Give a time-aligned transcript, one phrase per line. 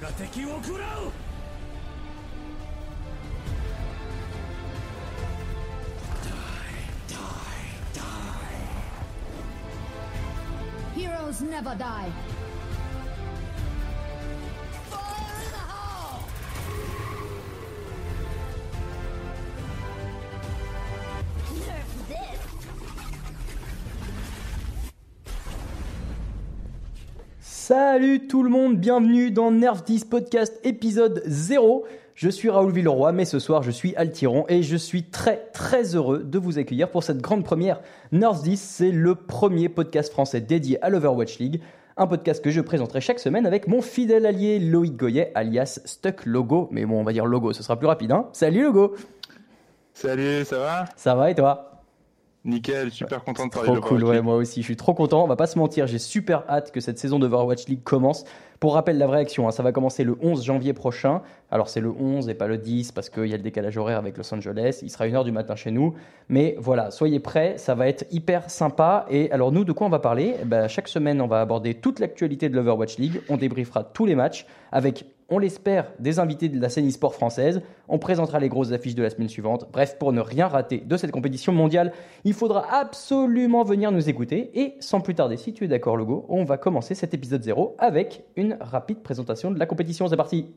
[0.00, 1.10] が敵を食らう
[10.94, 12.37] Heroes never die.
[27.99, 31.85] Salut tout le monde, bienvenue dans Nerf 10 Podcast épisode 0.
[32.15, 35.97] Je suis Raoul Villeroy, mais ce soir je suis Altiron et je suis très très
[35.97, 37.81] heureux de vous accueillir pour cette grande première.
[38.13, 41.61] Nerf 10, c'est le premier podcast français dédié à l'Overwatch League.
[41.97, 46.25] Un podcast que je présenterai chaque semaine avec mon fidèle allié Loïc Goyet, alias Stuck
[46.25, 46.69] Logo.
[46.71, 48.13] Mais bon, on va dire Logo, ce sera plus rapide.
[48.13, 48.95] Hein Salut Logo
[49.93, 50.85] Salut, ça va?
[50.95, 51.68] Ça va et toi?
[52.49, 54.93] Nickel, super content de parler Trop de cool, Overwatch ouais, moi aussi, je suis trop
[54.93, 55.23] content.
[55.23, 58.25] On va pas se mentir, j'ai super hâte que cette saison d'Overwatch League commence.
[58.59, 61.21] Pour rappel, la vraie action, hein, ça va commencer le 11 janvier prochain.
[61.49, 63.97] Alors c'est le 11 et pas le 10 parce qu'il y a le décalage horaire
[63.97, 64.79] avec Los Angeles.
[64.81, 65.93] Il sera 1h du matin chez nous.
[66.27, 69.05] Mais voilà, soyez prêts, ça va être hyper sympa.
[69.09, 70.35] Et alors nous, de quoi on va parler?
[70.41, 73.21] Eh ben, Chaque semaine, on va aborder toute l'actualité de l'Overwatch League.
[73.29, 77.61] On débriefera tous les matchs avec, on l'espère, des invités de la scène e-sport française.
[77.87, 79.67] On présentera les grosses affiches de la semaine suivante.
[79.71, 81.91] Bref, pour ne rien rater de cette compétition mondiale,
[82.23, 84.51] il faudra absolument venir nous écouter.
[84.59, 87.75] Et sans plus tarder, si tu es d'accord, Logo, on va commencer cet épisode 0
[87.79, 90.07] avec une rapide présentation de la compétition.
[90.07, 90.47] C'est parti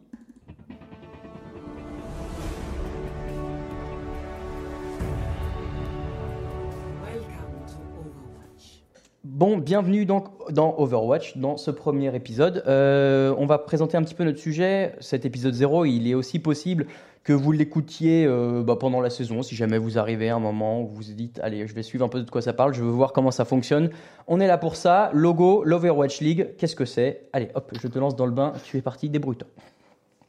[9.34, 12.62] Bon, bienvenue donc dans Overwatch, dans ce premier épisode.
[12.66, 14.94] Euh, on va présenter un petit peu notre sujet.
[15.00, 16.84] Cet épisode 0, il est aussi possible
[17.24, 20.82] que vous l'écoutiez euh, bah, pendant la saison, si jamais vous arrivez à un moment
[20.82, 22.82] où vous vous dites, allez, je vais suivre un peu de quoi ça parle, je
[22.82, 23.88] veux voir comment ça fonctionne.
[24.26, 25.08] On est là pour ça.
[25.14, 27.30] Logo, l'Overwatch League, qu'est-ce que c'est?
[27.32, 29.48] Allez, hop, je te lance dans le bain, tu es parti, débrouille-toi.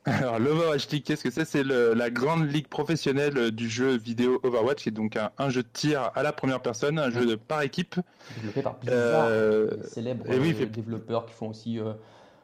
[0.06, 1.46] Alors, l'Overwatch League, qu'est-ce que c'est?
[1.46, 5.64] C'est la grande ligue professionnelle du jeu vidéo Overwatch, qui est donc un, un jeu
[5.64, 7.96] de tir à la première personne, un jeu de par équipe.
[8.36, 11.94] Développé par Blizzard, Euh, les célèbres et oui, euh, fait- développeurs qui font aussi euh,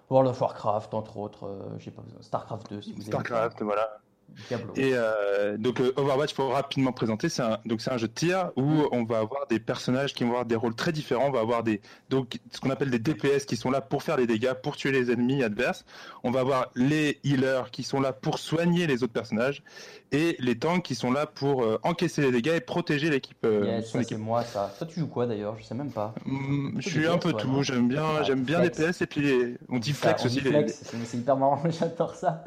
[0.09, 3.01] World of Warcraft, entre autres, euh, pas Starcraft 2, si vous.
[3.01, 3.99] Starcraft, voilà.
[4.47, 4.73] Diablo.
[4.75, 8.13] Et euh, donc euh, Overwatch, pour rapidement présenter, c'est un, donc c'est un jeu de
[8.13, 11.27] tir où on va avoir des personnages qui vont avoir des rôles très différents.
[11.27, 14.17] On va avoir des donc ce qu'on appelle des DPS qui sont là pour faire
[14.17, 15.85] les dégâts, pour tuer les ennemis adverses.
[16.23, 19.63] On va avoir les healers qui sont là pour soigner les autres personnages
[20.11, 23.37] et les tanks qui sont là pour euh, encaisser les dégâts et protéger l'équipe.
[23.45, 24.73] euh, Yes, c'est moi ça.
[24.77, 25.55] Toi tu joues quoi d'ailleurs?
[25.59, 26.15] Je sais même pas.
[26.25, 27.61] Mm, je suis un peu tout.
[27.63, 28.79] J'aime bien, Ah, j'aime bien flex.
[28.79, 30.41] les PS et puis les- on dit flex Ça, on aussi.
[30.41, 32.43] les- c'est hyper marrant, j'adore ça.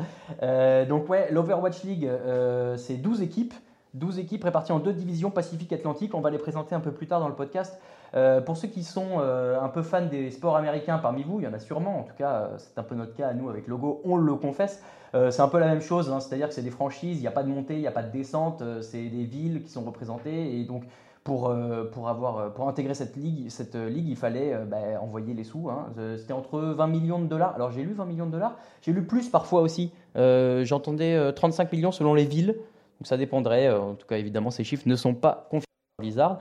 [0.88, 3.54] Donc ouais, l'Overwatch League, euh, c'est 12 équipes.
[3.94, 6.14] 12 équipes réparties en deux divisions Pacifique-Atlantique.
[6.14, 7.78] On va les présenter un peu plus tard dans le podcast.
[8.14, 11.44] Euh, pour ceux qui sont euh, un peu fans des sports américains parmi vous, il
[11.44, 12.00] y en a sûrement.
[12.00, 14.82] En tout cas, c'est un peu notre cas à nous avec Logo, on le confesse.
[15.12, 16.20] C'est un peu la même chose, hein.
[16.20, 18.02] c'est-à-dire que c'est des franchises, il n'y a pas de montée, il n'y a pas
[18.02, 20.58] de descente, c'est des villes qui sont représentées.
[20.58, 20.84] Et donc,
[21.24, 25.00] pour, euh, pour, avoir, euh, pour intégrer cette ligue, cette euh, ligue il fallait bah,
[25.00, 25.70] envoyer les sous.
[25.70, 25.92] hein.
[26.16, 27.54] C'était entre 20 millions de dollars.
[27.54, 29.92] Alors j'ai lu 20 millions de dollars, j'ai lu plus parfois aussi.
[30.16, 32.56] Euh, J'entendais euh, 35 millions selon les villes.
[32.56, 33.70] Donc ça dépendrait.
[33.70, 35.64] En tout cas, évidemment, ces chiffres ne sont pas confirmés
[35.96, 36.38] par Blizzard.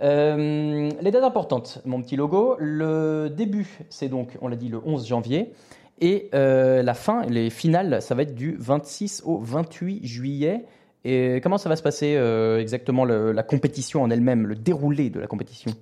[0.00, 2.56] Les dates importantes, mon petit logo.
[2.58, 5.52] Le début, c'est donc, on l'a dit, le 11 janvier.
[6.00, 10.66] Et la fin, les finales, ça va être du 26 au 28 juillet.
[11.04, 15.10] Et comment ça va se passer euh, exactement le- la compétition en elle-même, le déroulé
[15.10, 15.72] de la compétition?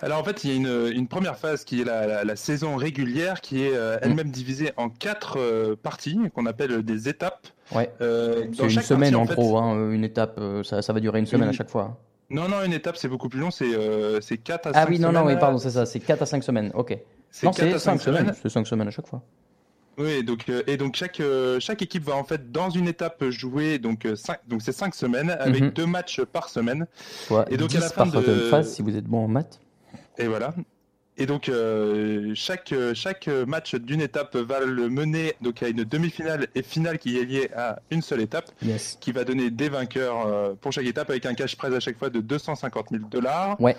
[0.00, 2.36] Alors en fait, il y a une, une première phase qui est la, la- la
[2.36, 7.46] saison régulière, qui est euh, elle-même divisée en quatre euh, parties qu'on appelle des étapes.
[7.74, 7.90] Ouais.
[8.00, 11.00] Euh, C'est une semaine partie, en en fait- gros, hein, une étape, ça, ça va
[11.00, 11.98] durer une semaine à chaque fois.
[12.30, 14.86] Non, non, une étape c'est beaucoup plus long, c'est euh, c'est 4 à 5 Ah
[14.88, 15.34] oui, non, non, semaines.
[15.34, 16.96] oui, pardon, c'est ça, c'est 4 à 5 semaines, ok.
[17.32, 18.34] C'est Non, 4 c'est à 5 5 semaines, semaines.
[18.40, 19.22] c'est 5 semaines à chaque fois.
[20.00, 23.22] Oui, donc euh, et donc chaque euh, chaque équipe va en fait dans une étape
[23.28, 25.70] jouer donc euh, cinq, donc c'est 5 semaines avec Mhm.
[25.70, 26.86] deux matchs par semaine
[27.50, 29.60] Et donc, 10 à la fin par de- phase si vous êtes bon en maths.
[30.18, 30.54] et voilà.
[31.18, 36.46] Et donc euh, chaque chaque match d'une étape va le mener donc à une demi-finale
[36.54, 38.50] et finale qui est liée à une seule étape.
[38.62, 38.96] Yes.
[39.02, 42.08] qui va donner des vainqueurs pour chaque étape avec un cash prize à chaque fois
[42.08, 43.60] de 250 000 dollars.
[43.60, 43.76] Ouais.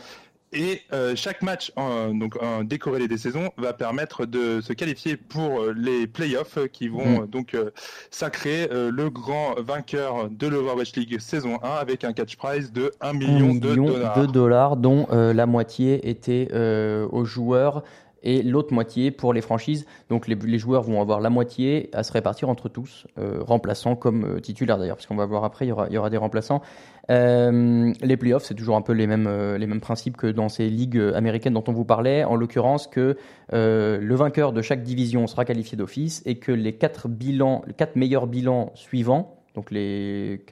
[0.54, 5.18] Et euh, chaque match, en, donc en décorrélé des saisons, va permettre de se qualifier
[5.18, 7.28] pour euh, les playoffs qui vont Mm.
[7.28, 7.72] donc euh,
[8.10, 12.92] sacrer euh, le grand vainqueur de l'Overwatch League saison 1 avec un cash prize de
[13.02, 14.20] 1 1 million, million de dollars.
[14.20, 17.84] de dollars, dont euh, la moitié était euh, aux joueurs
[18.24, 19.86] et l'autre moitié pour les franchises.
[20.10, 23.96] Donc les, les, joueurs vont avoir la moitié à se répartir entre tous, euh, remplaçants
[23.96, 26.10] comme euh, titulaires d'ailleurs, parce qu'on va voir après, il y aura, il y aura
[26.10, 26.62] des remplaçants.
[27.10, 30.50] Euh, les playoffs, c'est toujours un peu les mêmes, euh, les mêmes principes que dans
[30.50, 33.18] ces ligues américaines dont on vous parlait, en l'occurrence que
[33.54, 37.74] euh, le vainqueur de chaque division sera qualifié d'office et que les quatre, bilans, les
[37.74, 40.46] quatre meilleurs bilans suivants, donc les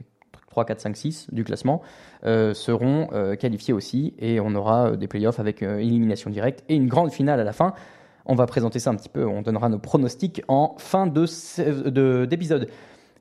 [0.49, 1.81] 3, 4, 5, 6 du classement,
[2.25, 6.75] euh, seront euh, qualifiés aussi et on aura des playoffs avec euh, élimination directe et
[6.75, 7.73] une grande finale à la fin.
[8.25, 11.93] On va présenter ça un petit peu, on donnera nos pronostics en fin d'épisode.
[11.93, 12.69] De, d'épisode.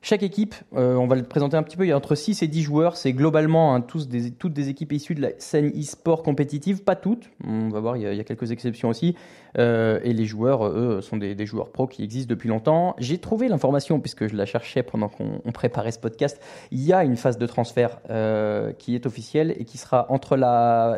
[0.00, 2.42] Chaque équipe, euh, on va le présenter un petit peu, il y a entre 6
[2.42, 4.08] et 10 joueurs, c'est globalement hein, tous
[4.38, 8.02] toutes des équipes issues de la scène e-sport compétitive, pas toutes, on va voir, il
[8.02, 9.16] y a, quelques exceptions aussi,
[9.58, 12.94] euh, et les joueurs, eux, sont des, joueurs pros qui existent depuis longtemps.
[12.98, 16.40] J'ai trouvé l'information, puisque je la cherchais pendant qu'on préparait ce podcast,
[16.70, 20.36] il y a une phase de transfert euh, qui est officielle et qui sera entre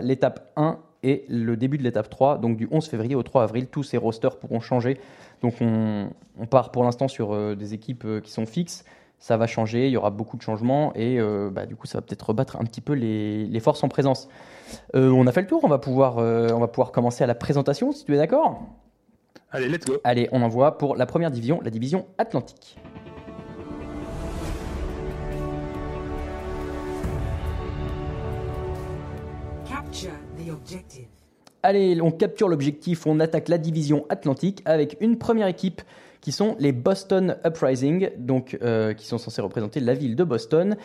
[0.03, 3.67] l'étape 1 et le début de l'étape 3, donc du 11 février au 3 avril,
[3.67, 4.99] tous ces rosters pourront changer.
[5.43, 8.85] Donc on, on part pour l'instant sur euh, des équipes euh, qui sont fixes.
[9.19, 11.99] Ça va changer, il y aura beaucoup de changements et euh, bah, du coup ça
[11.99, 14.29] va peut-être rebattre un petit peu les, les forces en présence.
[14.95, 17.93] On a fait le tour, on va pouvoir, on va pouvoir commencer à la présentation
[17.93, 18.63] si tu es d'accord?
[19.51, 19.99] Allez, let's go.
[20.05, 22.79] Allez, on envoie pour la première division, la division Atlantique.
[31.63, 35.83] Allez, on capture l'objectif, on attaque la division Atlantique avec une première équipe
[36.21, 40.77] qui sont les Boston Uprising, donc euh, qui sont censés représenter la ville de Boston.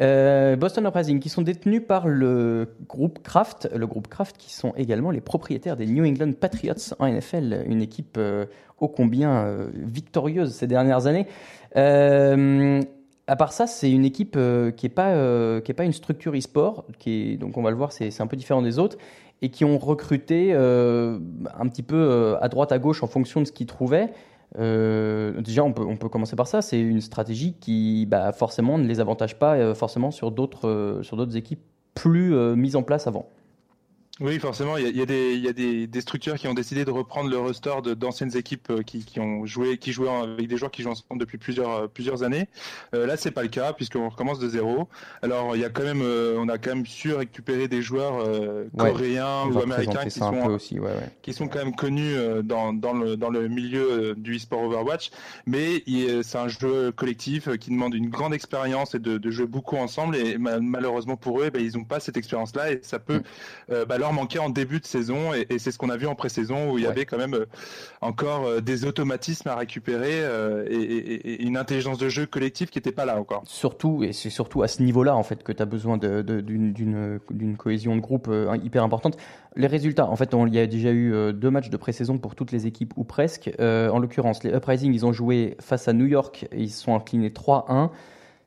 [0.00, 4.72] Euh, Boston Uprising qui sont détenus par le groupe Kraft, le groupe Kraft qui sont
[4.76, 8.46] également les propriétaires des New England Patriots en NFL, une équipe euh,
[8.80, 11.26] ô combien victorieuse ces dernières années.
[13.28, 14.36] À part ça, c'est une équipe
[14.76, 16.84] qui n'est pas, qui pas une structure e-sport,
[17.38, 18.98] donc on va le voir, c'est un peu différent des autres,
[19.42, 23.52] et qui ont recruté un petit peu à droite à gauche en fonction de ce
[23.52, 24.10] qu'ils trouvaient.
[24.58, 26.62] Euh, déjà, on peut, on peut commencer par ça.
[26.62, 31.02] C'est une stratégie qui, bah, forcément, ne les avantage pas euh, forcément sur d'autres euh,
[31.02, 31.62] sur d'autres équipes
[31.94, 33.28] plus euh, mises en place avant.
[34.22, 36.36] Oui, forcément, il y a, il y a, des, il y a des, des, structures
[36.36, 39.90] qui ont décidé de reprendre le roster d'anciennes équipes euh, qui, qui, ont joué, qui
[39.90, 42.46] jouaient avec des joueurs qui jouent ensemble depuis plusieurs, euh, plusieurs années.
[42.94, 44.88] Euh, là, c'est pas le cas puisqu'on recommence de zéro.
[45.22, 48.20] Alors, il y a quand même, euh, on a quand même su récupérer des joueurs
[48.20, 51.10] euh, coréens ouais, ou américains qui sont, aussi, ouais, ouais.
[51.22, 52.14] qui sont quand même connus
[52.44, 55.10] dans, dans, le, dans le milieu du e-sport Overwatch.
[55.46, 55.82] Mais
[56.22, 60.14] c'est un jeu collectif qui demande une grande expérience et de, de jouer beaucoup ensemble.
[60.14, 63.22] Et malheureusement pour eux, eh ben, ils n'ont pas cette expérience-là et ça peut
[63.68, 63.84] mm.
[63.88, 66.14] bah, leur manqué en début de saison et, et c'est ce qu'on a vu en
[66.14, 66.92] pré-saison où il y ouais.
[66.92, 67.46] avait quand même euh,
[68.00, 72.68] encore euh, des automatismes à récupérer euh, et, et, et, une intelligence de jeu collective
[72.68, 73.42] qui n'était pas là encore.
[73.46, 77.96] Surtout, et c'est surtout à ce niveau-là en fait que tu as besoin d'une cohésion
[77.96, 78.30] de groupe
[78.62, 79.16] hyper importante.
[79.54, 82.34] Les résultats, en fait, on, il y a déjà eu deux matchs de pré-saison pour
[82.34, 83.50] toutes les équipes ou presque.
[83.58, 86.94] en l'occurrence, les Uprising, ils ont joué face à New York et ils se sont
[86.94, 87.90] inclinés 3-1.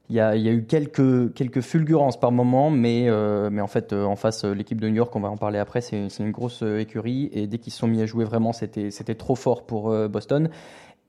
[0.10, 4.16] Il y, a, eu quelques, quelques fulgurances par moment, mais, euh, en fait, euh, en
[4.16, 7.30] face, l'équipe de New York, on va en parler après, c'est une grosse euh, écurie.
[7.34, 10.50] Et dès qu'ils se sont mis à jouer vraiment, c'était trop fort pour euh, Boston.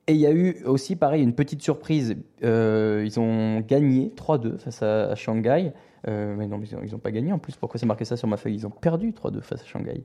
[0.08, 2.17] Et il y a eu aussi, pareil, une petite surprise.
[2.44, 5.73] Euh, ils ont gagné 3-2 face à, à Shanghai.
[6.08, 7.56] Euh, mais non, ils n'ont pas gagné en plus.
[7.56, 8.55] Pourquoi c'est marqué ça sur ma feuille?
[8.55, 10.05] Ils ont perdu 3-2 face à Shanghai.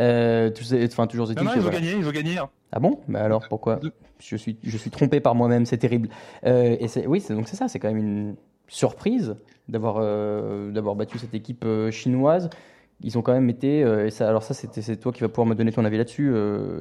[0.00, 1.80] Euh, tu sais, enfin, toujours non, non, ils ont voilà.
[1.80, 2.38] gagné, ils ont gagné.
[2.38, 2.48] Hein.
[2.72, 3.00] Ah bon?
[3.08, 3.80] Mais alors pourquoi?
[4.18, 6.08] Je suis, je suis trompé par moi-même, c'est terrible.
[6.46, 8.36] Euh, et oui, donc c'est ça, c'est quand même une
[8.68, 9.36] surprise
[9.68, 9.96] d'avoir
[10.72, 12.48] d'avoir battu cette équipe chinoise.
[13.02, 15.54] Ils ont quand même été, et ça, alors ça c'est toi qui vas pouvoir me
[15.54, 16.32] donner ton avis là-dessus.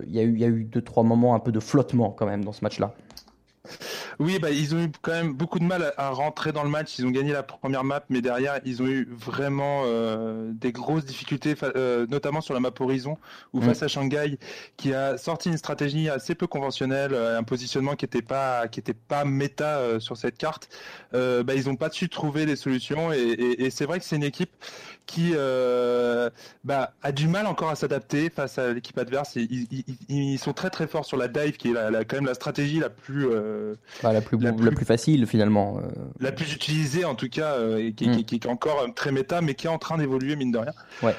[0.08, 2.12] Il y a eu, il y a eu deux trois moments un peu de flottement
[2.12, 2.94] quand même dans ce match-là.
[4.20, 7.00] Oui, bah, ils ont eu quand même beaucoup de mal à, rentrer dans le match.
[7.00, 11.06] Ils ont gagné la première map, mais derrière, ils ont eu vraiment euh, des grosses
[11.06, 13.18] difficultés, euh, notamment sur la map Horizon,
[13.54, 13.64] ou mmh.
[13.64, 14.38] face à Shanghai,
[14.78, 18.80] qui a sorti une stratégie assez peu conventionnelle, euh, un positionnement qui n'était pas, qui
[18.80, 20.70] était pas méta euh, sur cette carte.
[21.14, 24.16] Bah, ils n'ont pas su trouver des solutions, et, et, et c'est vrai que c'est
[24.16, 24.52] une équipe
[25.06, 25.34] qui
[26.64, 29.36] bah, a du mal encore à s'adapter face à l'équipe adverse.
[29.36, 32.18] Ils, ils, ils, sont très très forts sur la dive, qui est la, la, quand
[32.18, 35.78] même la stratégie la plus, euh, bah, la, plus, la, plus, la plus facile finalement.
[35.78, 35.82] Euh...
[36.20, 38.24] La plus utilisée en tout cas, euh, et qui, mm.
[38.24, 40.74] qui, qui, est encore très méta, mais qui est en train d'évoluer mine de rien.
[41.02, 41.16] Ouais.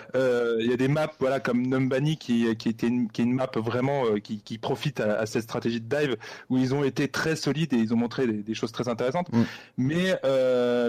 [0.61, 3.35] Il y a des maps voilà, comme Numbani qui, qui, était une, qui est une
[3.35, 6.17] map vraiment qui, profite à, à, cette stratégie de dive,
[6.51, 9.33] où ils ont été très solides et ils ont montré des, des choses très intéressantes.
[9.33, 9.43] Mm.
[9.79, 10.21] Mais,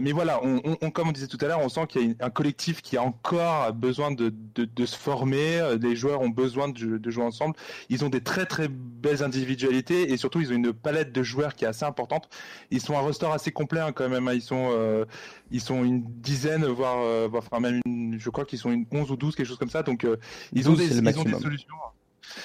[0.01, 2.25] mais voilà, on, on, comme on disait tout à l'heure, on sent qu'il y a
[2.25, 6.69] un collectif qui a encore besoin de, de, de, se former, les joueurs ont besoin
[6.69, 7.55] de, de, jouer ensemble.
[7.89, 11.34] Ils ont des très très belles individualités et surtout ils ont une palette de joueurs
[11.55, 12.29] qui est assez importante.
[12.71, 14.29] Ils sont un roster assez complet hein, quand même.
[14.33, 15.05] Ils sont euh,
[15.51, 19.11] ils sont une dizaine voire, euh, enfin même une, je crois qu'ils sont une 11
[19.11, 19.83] ou 12 quelque chose comme ça.
[19.83, 20.17] Donc euh,
[20.53, 21.75] ils, 12, ont des, ils ont des solutions.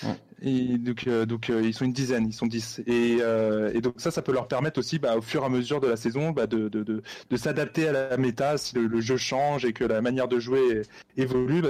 [0.03, 0.15] Ouais.
[0.43, 2.83] Et donc, euh, donc euh, ils sont une dizaine, ils sont 10.
[2.87, 5.49] Et, euh, et donc ça, ça peut leur permettre aussi, bah, au fur et à
[5.49, 8.87] mesure de la saison, bah, de, de, de, de s'adapter à la méta si le,
[8.87, 10.83] le jeu change et que la manière de jouer
[11.17, 11.69] évolue, bah,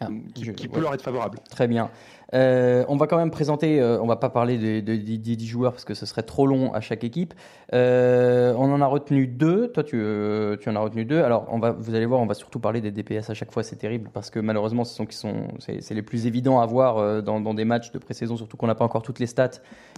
[0.00, 0.72] Ah, qui, je- qui ouais.
[0.72, 1.38] peut leur être favorable.
[1.50, 1.90] Très bien.
[2.32, 5.36] Euh, on va quand même présenter, euh, on va pas parler des, des, des- des
[5.36, 7.34] 10 joueurs parce que ce serait trop long à chaque équipe.
[7.74, 9.68] Euh, on en a retenu deux.
[9.72, 11.22] Toi, tu, euh, en as retenu deux.
[11.22, 11.46] Alors,
[11.78, 13.62] vous allez voir, on va surtout parler des DPS à chaque fois.
[13.62, 17.22] C'est terrible parce que malheureusement, ce sont qui sont, c'est les plus évidents à voir
[17.22, 19.50] dans, des matchs de pré-saison, surtout qu'on n'a pas encore toutes les stats.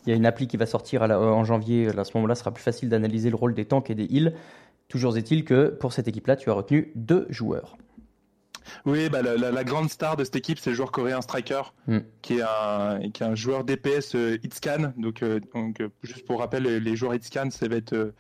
[0.07, 1.89] Il y a une appli qui va sortir en janvier.
[1.97, 4.35] À ce moment-là, sera plus facile d'analyser le rôle des tanks et des heals.
[4.89, 7.77] Toujours est-il que pour cette équipe-là, tu as retenu deux joueurs.
[8.87, 11.63] Oui, bah, la, la- la grande star de cette équipe, c'est le joueur coréen Striker,
[11.87, 11.99] Hmm.
[12.23, 14.93] qui, est un, qui est un joueur DPS euh, Hitscan.
[14.97, 18.13] Donc, euh, donc euh, juste pour rappel, les, les joueurs Hitscan, ça va être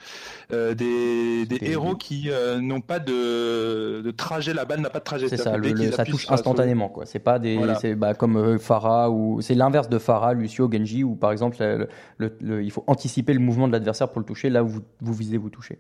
[0.53, 2.29] euh, des, des Des- héros qui
[2.61, 4.53] n'ont pas de, de trajet.
[4.55, 5.29] La balle n'a pas de trajet.
[5.29, 7.07] C'est ça, le- le- ça touche instantanément quoi.
[7.07, 7.75] C'est pas des, Voilà.
[7.77, 11.89] c'est bah, comme Pharah ou c'est l'inverse de Pharah, Lucio, Genji où par exemple le-
[12.19, 14.51] le- le- il faut anticiper le mouvement de l'adversaire pour le toucher.
[14.51, 15.79] Là où vous, vous visez, vous touchez.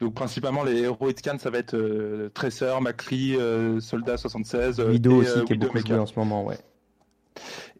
[0.00, 4.90] Donc principalement les héros Hitscan, ça va être euh, Tracer, Macri, euh, Soldat 76, euh,
[4.90, 6.56] Widow et, aussi qui est beaucoup joué en ce moment, ouais.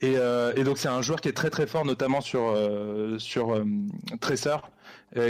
[0.03, 0.15] Et,
[0.57, 2.57] et donc c'est un joueur qui est très très fort, notamment sur
[3.19, 3.63] sur
[4.21, 4.57] Tracer,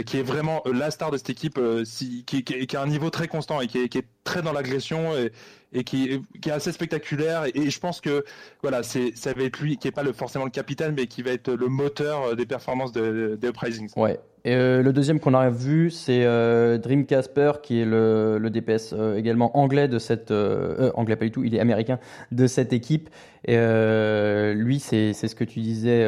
[0.05, 3.09] qui est vraiment la star de cette équipe, si- qui, qui- qui a un niveau
[3.09, 5.33] très constant et qui est, qui est très dans l'agression et,
[5.73, 7.45] et qui, qui est assez spectaculaire.
[7.45, 8.23] Et, et je pense que
[8.61, 11.21] voilà, c'est ça va être lui qui est pas le, forcément le capitaine, mais qui
[11.21, 13.91] va être le moteur des performances de- des Uprisings.
[13.97, 14.19] Ouais.
[14.43, 18.93] Et euh, le deuxième qu'on a vu, c'est euh, Dream Casper, qui est le, DPS
[18.93, 21.99] euh, également anglais de cette anglais pas du tout, il est américain
[22.31, 23.09] de cette équipe.
[23.47, 26.07] Lui, c'est ce que tu disais,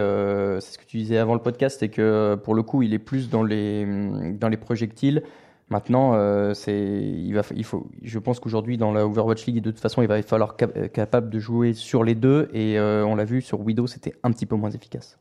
[0.62, 3.00] c'est ce que tu disais avant le podcast, c'est que pour le coup, il est
[3.00, 3.86] plus dans les
[4.40, 5.24] dans les projectiles.
[5.70, 9.80] Maintenant, euh, il va il faut je pense qu'aujourd'hui dans la Overwatch League de toute
[9.80, 13.42] façon, il va falloir cap- capable de jouer sur les deux et on l'a vu
[13.42, 15.20] sur Widow, c'était un petit peu moins efficace.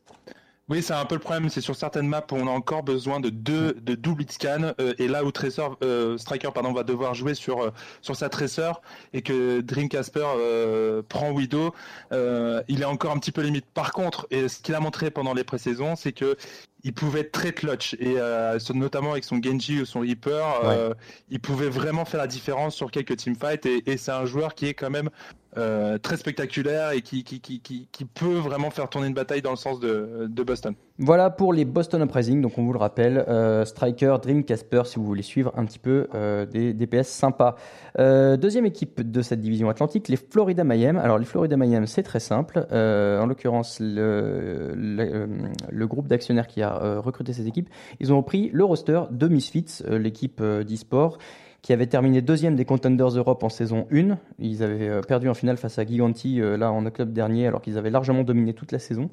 [0.69, 1.49] Oui, c'est un peu le problème.
[1.49, 4.71] C'est sur certaines maps où on a encore besoin de deux de double hit scan
[4.79, 8.29] euh, et là où Tracer, euh, Striker pardon, va devoir jouer sur euh, sur sa
[8.29, 8.71] Tracer
[9.11, 11.73] et que Dream Casper euh, prend Widow,
[12.13, 13.65] euh, il est encore un petit peu limite.
[13.73, 16.37] Par contre, et ce qu'il a montré pendant les pré-saisons, c'est que
[16.83, 20.93] il pouvait être très clutch et euh, notamment avec son Genji ou son Reaper, euh,
[21.29, 24.65] il pouvait vraiment faire la différence sur quelques teamfights et, et c'est un joueur qui
[24.67, 25.09] est quand même
[25.55, 29.43] euh, très spectaculaire et qui, qui, qui, qui, qui peut vraiment faire tourner une bataille
[29.43, 30.73] dans le sens de, de Boston.
[30.97, 32.41] Voilà pour les Boston Uprising.
[32.41, 33.25] Donc, on vous le rappelle,
[33.65, 36.07] Striker, Dream, Casper, si vous voulez suivre un petit peu
[36.51, 37.55] des DPS sympas.
[37.97, 40.97] Deuxième équipe de cette division atlantique, les Florida Mayhem.
[40.97, 42.59] Alors, les Florida Mayhem, c'est très simple.
[42.71, 45.27] En l'occurrence, le, le,
[45.71, 49.27] le groupe d'actionnaires qui a euh, recruté cette équipe, ils ont repris le roster de
[49.27, 51.17] Misfits, euh, l'équipe euh, d'e-sport
[51.61, 54.17] qui avait terminé deuxième des Contenders Europe en saison 1.
[54.39, 57.89] Ils avaient perdu en finale face à Giganti là en octobre dernier, alors qu'ils avaient
[57.89, 59.09] largement dominé toute la saison.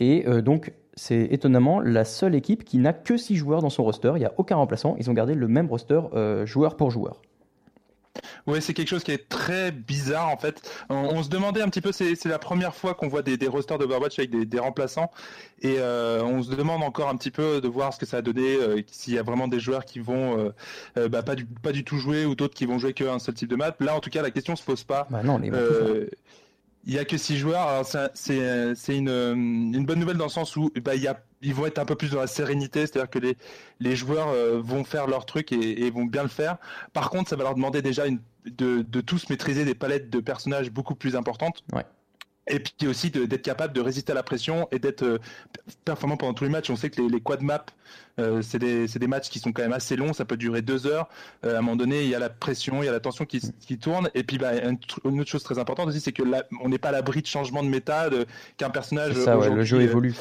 [0.00, 4.10] Et donc, c'est étonnamment la seule équipe qui n'a que 6 joueurs dans son roster.
[4.16, 4.96] Il n'y a aucun remplaçant.
[4.98, 6.00] Ils ont gardé le même roster
[6.46, 7.22] joueur pour joueur.
[8.46, 10.70] Ouais, c'est quelque chose qui est très bizarre en fait.
[10.88, 13.48] On, on se demandait un petit peu, c'est la première fois qu'on voit des, des
[13.48, 15.10] rosters d'Overwatch avec des, des remplaçants,
[15.62, 18.22] et euh, on se demande encore un petit peu de voir ce que ça a
[18.22, 20.50] donné, euh, s'il y a vraiment des joueurs qui vont euh,
[20.96, 23.34] euh, bah, pas, du, pas du tout jouer ou d'autres qui vont jouer qu'un seul
[23.34, 23.74] type de map.
[23.80, 25.06] Là, en tout cas, la question se pose pas.
[25.10, 25.50] Bah non, les
[26.84, 27.84] Euh, il y a que six joueurs.
[28.14, 31.08] C'est une, euh, une bonne nouvelle dans le sens où bah, il y
[31.42, 34.82] ils vont être un peu plus dans la sérénité, c'est-à-dire que les, joueurs euh, vont
[34.82, 36.56] faire leur truc et, vont bien le faire.
[36.94, 38.04] Par contre, ça va leur demander déjà
[38.46, 41.62] de, tous maîtriser des palettes de personnages beaucoup plus importantes.
[42.46, 45.18] Et puis aussi d'être capable de résister à la pression et d'être euh,
[45.84, 46.68] performant pendant tous les matchs.
[46.68, 47.64] On sait que les, les quad maps,
[48.18, 50.60] euh, c'est des, c'est des matchs qui sont quand même assez longs, ça peut durer
[50.60, 51.08] deux heures.
[51.44, 53.24] Euh, à un moment donné, il y a la pression, il y a la tension
[53.24, 54.10] qui, qui tourne.
[54.14, 56.90] Et puis, bah, une autre chose très importante aussi, c'est que là, on n'est pas
[56.90, 58.26] à l'abri de changement de méta, de-
[58.58, 59.14] qu'un personnage.
[59.14, 60.14] Ça, ouais, le jeu euh, évolue.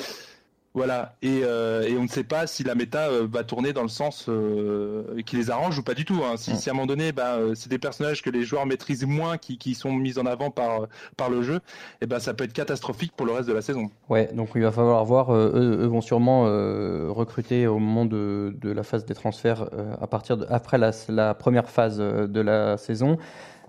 [0.75, 3.83] Voilà, et, euh, et on ne sait pas si la méta euh, va tourner dans
[3.83, 6.21] le sens euh, qui les arrange ou pas du tout.
[6.25, 6.33] Hein.
[6.35, 6.55] Si, Mm.
[6.55, 9.37] si à un moment donné, bah, euh, c'est des personnages que les joueurs maîtrisent moins,
[9.37, 11.59] qui, qui sont mis en avant par, par le jeu,
[12.01, 13.91] et ben ça peut être catastrophique pour le reste de la saison.
[14.09, 15.29] Ouais, donc il va falloir voir.
[15.29, 19.69] euh, eux, eux vont sûrement euh, recruter au moment de, de la phase des transferts
[19.73, 23.17] euh, à partir de, après la, la première phase euh, de la saison.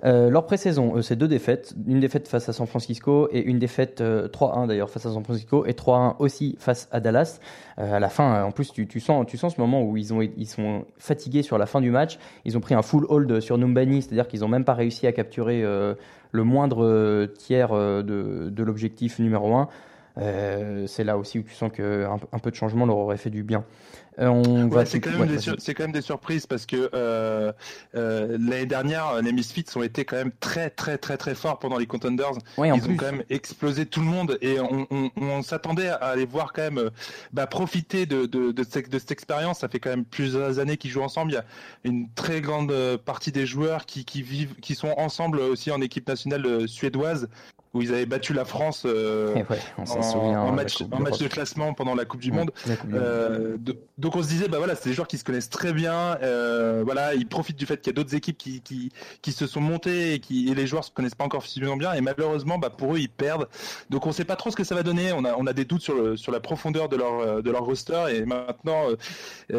[0.04, 1.74] Euh, leur pré-saison, eux, c'est deux défaites.
[1.86, 5.24] Une défaite face à San Francisco et une défaite euh, 3-1 d'ailleurs face à San
[5.24, 7.40] Francisco et 3-1 aussi face à Dallas.
[7.78, 10.20] Euh, à la fin, en plus, tu, sens, tu sens ce moment où ils, ont,
[10.20, 12.18] ils sont fatigués sur la fin du match.
[12.44, 15.12] Ils ont pris un full hold sur Numbani, c'est-à-dire qu'ils n'ont même pas réussi à
[15.12, 15.94] capturer euh,
[16.34, 19.68] le moindre euh, tiers euh, de, de l'objectif numéro 1.
[20.16, 23.30] Euh, c'est là aussi où tu sens qu'un un peu de changement leur aurait fait
[23.30, 23.64] du bien.
[24.20, 25.42] Euh, on Ouais, c'est quand, même ouais, des vas-y.
[25.42, 27.52] sur- c'est quand même des surprises parce que euh,
[27.96, 31.78] euh, l'année dernière, les Misfits ont été quand même très très très très forts pendant
[31.78, 32.30] les Contenders.
[32.56, 32.96] Ouais, Ils ont plus.
[32.96, 36.62] quand même explosé tout le monde et on, on- on s'attendait à les voir quand
[36.62, 36.90] même euh,
[37.32, 39.58] bah, profiter de, de, de, cette, de cette expérience.
[39.58, 41.32] Ça fait quand même plusieurs années qu'ils jouent ensemble.
[41.32, 41.44] Il y a
[41.82, 45.80] une très grande euh, partie des joueurs qui, qui vivent, qui sont ensemble aussi en
[45.80, 47.28] équipe nationale euh, suédoise
[47.74, 49.44] où ils avaient battu la France euh, ouais,
[49.78, 50.40] on s'en en, souvient.
[50.40, 52.52] en la match, Coupe en match de classement pendant la Coupe du Monde.
[52.92, 55.72] Euh, de- donc on se disait bah voilà c'est des joueurs qui se connaissent très
[55.72, 58.90] bien euh, voilà ils profitent du fait qu'il y a d'autres équipes qui, qui,
[59.22, 61.92] qui se sont montées et qui et les joueurs se connaissent pas encore suffisamment bien
[61.92, 63.48] et malheureusement bah pour eux ils perdent
[63.90, 65.64] donc on sait pas trop ce que ça va donner on a on a des
[65.64, 68.82] doutes sur le sur la profondeur de leur de leur roster et maintenant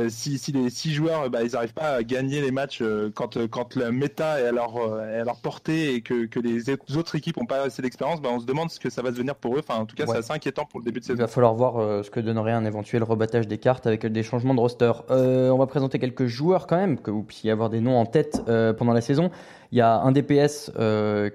[0.10, 2.82] si si les six joueurs bah ils arrivent pas à gagner les matchs
[3.14, 4.76] quand quand la méta est à leur
[5.10, 8.30] est à leur portée et que que les autres équipes ont pas assez d'expérience bah
[8.32, 10.12] on se demande ce que ça va devenir pour eux enfin en tout cas Ouais.
[10.14, 12.20] c'est assez inquiétant pour le début de Il saison va falloir voir euh, ce que
[12.20, 14.92] donnerait un éventuel rebattage des cartes avec des changements de roster.
[15.10, 18.06] Euh, on va présenter quelques joueurs quand même, que vous puissiez avoir des noms en
[18.06, 19.32] tête euh, pendant la saison.
[19.72, 20.72] Il y a un DPS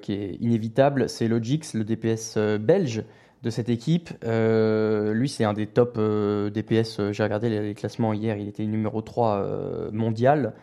[0.00, 3.04] qui est inévitable, c'est Logix, le DPS belge
[3.42, 4.10] de cette équipe.
[4.24, 7.12] Euh, lui, c'est un des top euh, DPS.
[7.12, 10.54] J'ai regardé les, les classements hier, il était numéro 3 euh, mondial.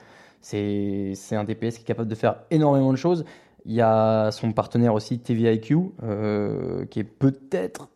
[0.41, 3.25] C'est un DPS qui est capable de faire énormément de choses.
[3.67, 7.89] Il y a son partenaire aussi, TVIQ, euh, qui est peut-être.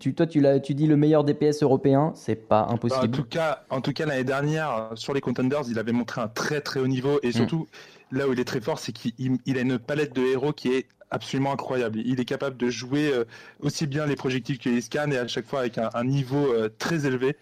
[0.00, 3.10] Tu, toi, tu, tu dis le meilleur DPS européen, c'est pas En impossible.
[3.10, 6.60] tout cas, en tout cas l'année dernière sur les contenders, il avait montré un très
[6.62, 7.66] très haut niveau et surtout
[8.10, 10.52] là où il est très fort, c'est qu'il il- il a une palette de héros
[10.52, 12.00] qui est absolument incroyable.
[12.06, 13.24] Il est capable de jouer euh,
[13.60, 16.52] aussi bien les projectiles que les scans et à chaque fois avec un, un niveau
[16.52, 17.36] euh, très élevé.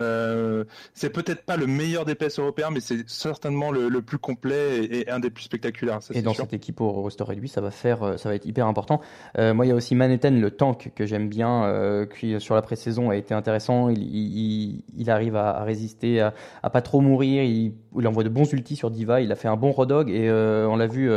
[0.00, 4.84] Euh, c'est peut-être pas le meilleur DPS européen, mais c'est certainement le, le plus complet
[4.84, 6.00] et, et un des plus spectaculaires.
[6.02, 6.44] Ça, Et dans sûr.
[6.44, 9.00] cette équipe au roster réduit, ça va faire, euh, ça va être hyper important.
[9.36, 12.54] Euh, moi, il y a aussi Manhattan, le tank que j'aime bien, euh, qui sur
[12.54, 13.88] la pré-saison a été intéressant.
[13.88, 17.42] Il, il- il- il arrive à, à résister, à, à pas trop mourir.
[17.42, 19.20] Il, il envoie de bons ultis sur Diva.
[19.20, 21.10] Il a fait un bon Rodog et on l'a vu.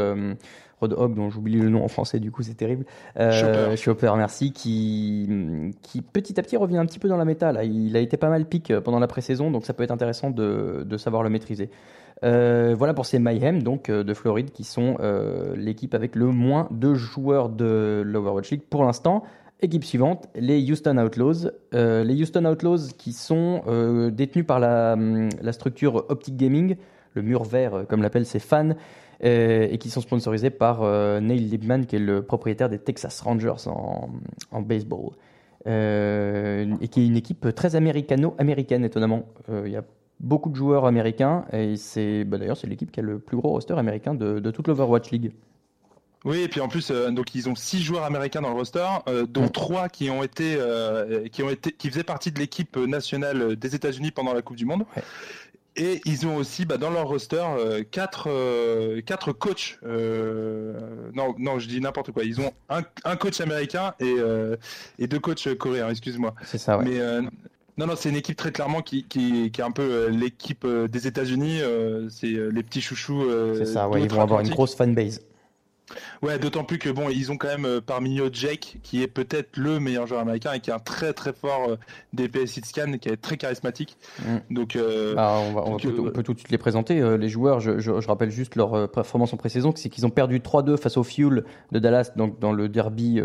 [0.82, 2.86] Euh, Rodog, dont j'oublie le nom en français, du coup c'est terrible.
[3.18, 3.78] Euh, Chopper.
[3.78, 7.52] Chopper, merci, qui, qui petit à petit revient un petit peu dans la méta.
[7.52, 7.64] Là.
[7.64, 10.84] Il a été pas mal pique pendant la pré-saison, donc ça peut être intéressant de,
[10.86, 11.70] de savoir le maîtriser.
[12.24, 16.28] Euh, voilà pour ces Mayhem donc euh, de Floride qui sont euh, l'équipe avec le
[16.28, 19.24] moins de joueurs de l'Overwatch League pour l'instant.
[19.62, 21.50] Équipe suivante, les Houston Outlaws.
[21.74, 26.76] Euh, les Houston Outlaws qui sont euh, détenus par la, hum, la structure Optic Gaming,
[27.14, 28.74] le mur vert euh, comme l'appellent ses fans, euh,
[29.24, 33.68] et qui sont sponsorisés par euh, Neil Libman qui est le propriétaire des Texas Rangers
[33.68, 34.10] en,
[34.52, 35.12] en baseball.
[35.66, 39.30] Euh, et qui est une équipe très américano-américaine étonnamment.
[39.50, 39.84] Euh, Il y a
[40.20, 43.52] beaucoup de joueurs américains et c'est bah, d'ailleurs c'est l'équipe qui a le plus gros
[43.52, 45.32] roster américain de, de toute l'Overwatch League.
[46.26, 48.86] Oui, et puis en plus, euh, donc ils ont six joueurs américains dans le roster,
[49.10, 49.50] euh, dont Mm.
[49.50, 53.76] trois qui ont été, euh, qui ont été, qui faisaient partie de l'équipe nationale des
[53.76, 54.84] États-Unis pendant la Coupe du Monde.
[54.96, 55.04] Ouais.
[55.76, 59.80] Et ils ont aussi, bah, dans leur roster, euh, quatre, euh, quatre coachs.
[59.86, 60.74] euh,
[61.16, 62.24] non, non, je dis n'importe quoi.
[62.24, 64.16] Ils ont un, un coach américain et,
[65.00, 65.90] et deux coachs coréens.
[65.90, 66.36] Excuse-moi.
[66.44, 66.86] C'est ça, ouais.
[66.86, 67.00] Mais
[67.78, 71.08] non, non, c'est une équipe très clairement qui, qui, qui est un peu l'équipe des
[71.08, 71.60] États-Unis.
[72.10, 73.26] c'est les petits chouchous.
[73.58, 74.02] c'est ça, ouais.
[74.04, 75.22] Ils vont avoir une grosse fanbase.
[76.22, 79.08] Ouais, d'autant plus que bon, ils ont quand même euh, parmi eux Jake, qui est
[79.08, 81.76] peut-être le meilleur joueur américain et qui est un très très fort euh,
[82.14, 83.98] DPS hit scan, qui est très charismatique.
[84.26, 84.54] Mm.
[84.54, 87.02] Donc, euh, Bah, on, va, on, peut, euh, on peut tout de suite les présenter.
[87.18, 90.40] Les joueurs, je, je- je rappelle juste leur performance en pré-saison, c'est qu'ils ont perdu
[90.40, 93.22] 3-2 face au Fuel de Dallas, donc dans le derby,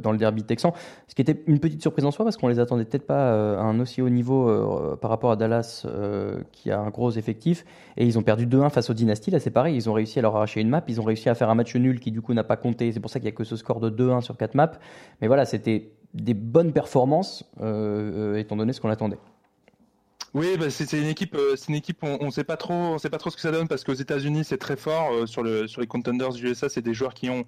[0.00, 0.72] dans le derby texan.
[1.08, 3.62] Ce qui était une petite surprise en soi, parce qu'on les attendait peut-être pas à
[3.62, 5.86] un aussi haut niveau par rapport à Dallas,
[6.52, 7.64] qui a un gros effectif.
[7.96, 9.30] Et ils ont perdu 2-1 face au Dynasty.
[9.30, 10.82] Là, c'est pareil, ils ont réussi à leur arracher une map.
[10.88, 12.92] Ils ont réussi à faire un match nul qui, du coup, n'a pas compté.
[12.92, 14.70] C'est pour ça qu'il y a que ce score de 2-1 sur 4 maps.
[15.20, 19.18] Mais voilà, c'était des bonnes performances, euh, euh, étant donné ce qu'on attendait.
[20.34, 22.98] oui, bah, c'est une équipe, euh, c'est une équipe, on, on sait pas trop, on
[22.98, 25.42] sait pas trop ce que ça donne parce qu'aux États-Unis c'est très fort euh, sur
[25.42, 27.44] le sur les contenders du USA, c'est des joueurs qui ont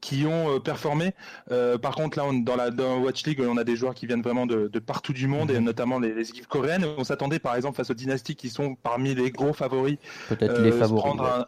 [0.00, 1.12] qui ont euh, performé.
[1.50, 4.06] Euh, par contre, là, on, dans la dans Watch League, on a des joueurs qui
[4.06, 6.84] viennent vraiment de, de partout du monde et notamment les, les équipes coréennes.
[6.98, 10.72] On s'attendait, par exemple, face aux Dynasties qui sont parmi les gros favoris Peut-être les
[10.72, 11.02] favoris.
[11.02, 11.30] prendre ouais.
[11.30, 11.46] un,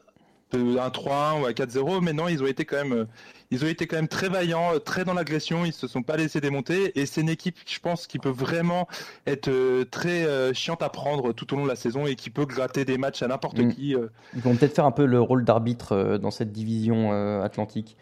[0.54, 3.04] un 3-1 ou un 4-0, mais non, ils ont été quand même, euh,
[3.50, 6.16] ils ont été quand même très vaillants, euh, très dans l'agression, ils se sont pas
[6.16, 8.88] laissés démonter, et c'est une équipe, je pense, qui peut vraiment
[9.26, 12.30] être euh, très euh, chiante à prendre tout au long de la saison et qui
[12.30, 13.74] peut gratter des matchs à n'importe Mm.
[13.74, 13.94] qui.
[14.34, 17.96] Ils vont peut-être faire un peu le rôle d'arbitre dans cette division euh, atlantique.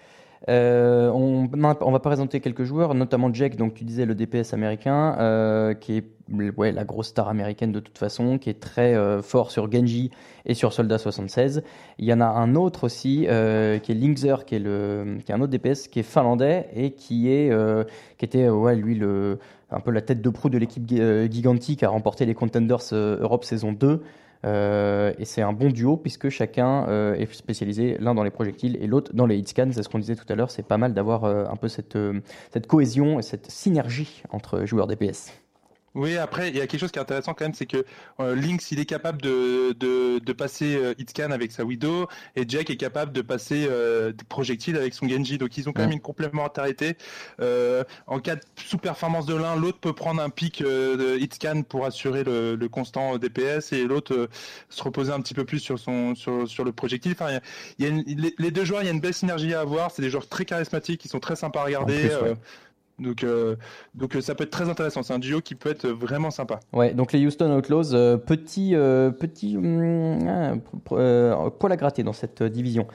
[0.49, 5.75] Euh, on, va présenter quelques joueurs, notamment Jack, donc tu disais le DPS américain, euh,
[5.75, 6.05] qui est
[6.57, 10.11] ouais, la grosse star américaine de toute façon, qui est très euh, fort sur Genji
[10.47, 11.63] et sur Soldat 76.
[11.99, 15.35] Il y en a un autre aussi, qui est Linkzer, qui est, le, qui est
[15.35, 17.53] un autre DPS, qui est finlandais et qui, est,
[18.17, 19.39] qui était, ouais, lui, le,
[19.71, 23.73] un peu la tête de proue de l'équipe Gigantic, a remporté les Contenders Europe saison
[23.73, 24.03] 2.
[24.45, 28.79] Euh, et c'est un bon duo puisque chacun euh, est spécialisé, l'un dans les projectiles
[28.81, 29.71] et l'autre dans les hitscans.
[29.73, 31.97] C'est ce qu'on disait tout à l'heure, c'est pas mal d'avoir euh, un peu cette,
[31.97, 32.21] euh,
[32.53, 35.33] cette cohésion et cette synergie entre joueurs DPS.
[35.99, 37.85] Oui, après, il y a quelque chose qui est intéressant quand même, c'est que
[38.21, 42.07] euh, Lynx, il est capable de, de, de passer euh, Hitscan avec sa Widow,
[42.37, 45.39] et Jack est capable de passer euh, des projectiles avec son Genji.
[45.39, 46.97] Donc ils ont quand même une complémentarité.
[47.41, 51.63] Euh, en cas de sous-performance de l'un, l'autre peut prendre un pic euh, de Hitscan
[51.69, 54.29] pour assurer le, le constant DPS, et l'autre euh,
[54.69, 57.13] se reposer un petit peu plus sur, son, sur, sur le projectile.
[57.13, 57.39] Enfin,
[57.79, 59.15] il y a, y a une- les, les deux joueurs, il y a une belle
[59.15, 59.91] synergie à avoir.
[59.91, 61.99] C'est des joueurs très charismatiques, qui sont très sympas à regarder.
[62.01, 62.37] plus, ouais.
[62.99, 63.57] Donc, euh,
[63.95, 65.03] donc euh, ça peut être très intéressant.
[65.03, 66.61] C'est un duo qui peut être vraiment sympa.
[66.73, 70.55] Ouais, donc les Houston Outlaws, euh, petit, euh, petit hum, ah,
[71.59, 72.87] poil à gratter dans cette division.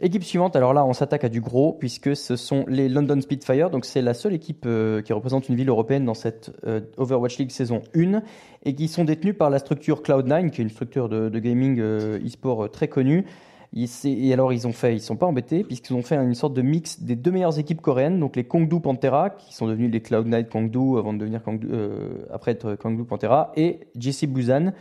[0.00, 3.68] Équipe suivante, alors là on s'attaque à du gros puisque ce sont les London Spitfire,
[3.68, 4.64] donc c'est la seule équipe
[5.04, 6.52] qui représente une ville européenne dans cette
[6.98, 8.22] Overwatch League saison 1
[8.64, 12.70] et qui sont détenus par la structure Cloud9 qui est une structure de, gaming e-sport
[12.70, 13.26] très connue.
[13.76, 16.62] Et alors ils ont fait, ils sont pas embêtés puisqu'ils ont fait une sorte de
[16.62, 20.48] mix des deux meilleures équipes coréennes, donc les Kongdu Pantera qui sont devenus les Cloud9
[20.48, 24.72] Kongdu avant de devenir Kangdu- euh, après être Kongdu Pantera et JC Busan.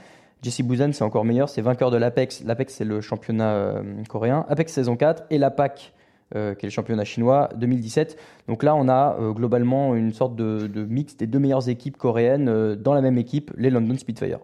[0.42, 2.44] JC Busan c'est encore meilleur, c'est vainqueur de l'Apex.
[2.46, 5.94] L'Apex c'est le championnat euh, coréen, Apex saison 4 et la PAC
[6.36, 8.18] euh, qui est le championnat chinois 2017.
[8.48, 12.94] Donc là on a globalement une sorte de, mix des deux meilleures équipes coréennes dans
[12.94, 14.40] la même équipe, les London Spitfire.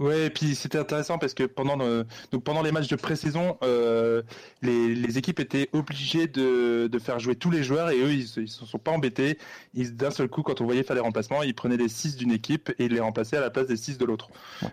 [0.00, 4.22] Ouais, et puis c'était intéressant parce que pendant donc pendant les matchs de pré-saison, euh,
[4.62, 8.22] les, les équipes étaient obligées de, de faire jouer tous les joueurs et eux ils,
[8.38, 9.36] ils se sont pas embêtés.
[9.74, 12.32] Ils d'un seul coup quand on voyait faire les remplacements, ils prenaient les 6 d'une
[12.32, 14.30] équipe et ils les remplaçaient à la place des 6 de l'autre.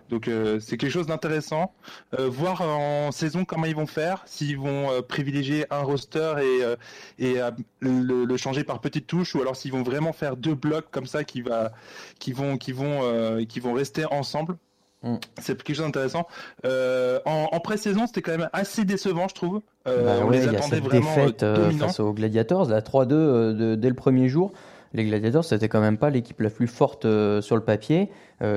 [0.08, 1.74] Donc euh, c'est quelque chose d'intéressant.
[2.18, 6.64] Euh, voir en saison comment ils vont faire, s'ils vont euh, privilégier un roster et
[6.64, 6.76] euh,
[7.18, 10.54] et euh, le, le changer par petites touches ou alors s'ils vont vraiment faire deux
[10.54, 11.72] blocs comme ça qui va
[12.18, 14.56] qui vont qui vont qui vont rester ensemble.
[15.02, 15.14] Mm.
[15.40, 16.26] C'est quelque chose d'intéressant.
[16.64, 19.60] Euh, en, en pré-saison, c'était quand même assez décevant, je trouve.
[19.86, 21.86] Euh, Bah on ouais, les il y a attendait cette vraiment défaite euh, dominants.
[21.86, 24.52] face aux Gladiators, la 3-2 euh, de- dès le premier jour.
[24.94, 27.02] Les Gladiators, c'était quand même pas l'équipe la plus forte
[27.42, 28.10] sur le papier.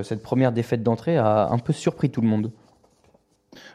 [0.04, 2.52] Cette première défaite d'entrée a un peu surpris tout le monde.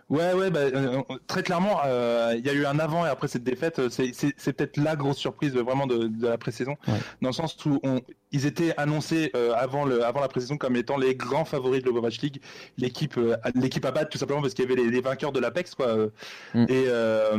[0.08, 3.26] Ouais, ouais, bah, euh, très clairement, euh, il y a eu un avant et après
[3.26, 3.80] cette défaite.
[3.80, 6.94] euh, C'est peut-être la grosse surprise vraiment de, de la pré-saison, Ouais.
[7.22, 10.76] dans le sens où on, ils étaient annoncés euh, avant, le, avant la pré-saison comme
[10.76, 12.40] étant les grands favoris de l'Overwatch League,
[12.78, 13.18] l'équipe
[13.56, 15.96] l'équipe à battre tout simplement parce qu'il y avait les, les vainqueurs de l'Apex, quoi.
[16.54, 16.66] Mm.
[16.68, 17.38] Et, euh,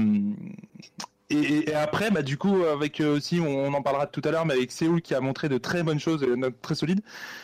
[1.29, 4.31] et, et après, bah, du coup, avec euh, aussi, on, on en parlera tout à
[4.31, 7.01] l'heure, mais avec Séoul qui a montré de très bonnes choses, euh, très solides,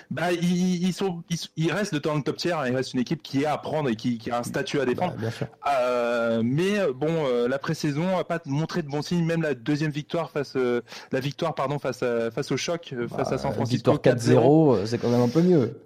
[0.09, 3.01] bah, ils, ils sont, ils, ils restent dans le top tier, hein, il reste une
[3.01, 5.15] équipe qui est à prendre et qui, qui a un statut à défendre.
[5.19, 5.47] Bah.
[5.79, 9.25] Euh, mais bon, euh, la pré-saison a pas montré de bons signes.
[9.25, 13.07] Même la deuxième victoire face, euh, la victoire pardon face à, face au choc, euh,
[13.07, 13.91] face à San Bah, Francisco.
[13.91, 15.77] victoire 4-0, euh, c'est quand même un peu mieux.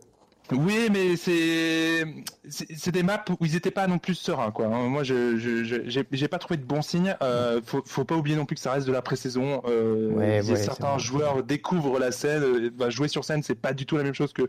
[0.51, 2.05] Oui, mais c'est
[2.49, 4.67] c'est des maps où ils étaient pas non plus sereins quoi.
[4.67, 7.15] Moi, je je- je- j'ai j'ai pas trouvé de bons signes.
[7.21, 9.61] Euh, faut faut pas oublier non plus que ça reste de la pré-saison.
[9.67, 12.43] Euh, Ouais, ouais, certains joueurs découvrent la scène.
[12.43, 14.43] euh, bah, jouer sur scène, c'est pas du tout la même chose que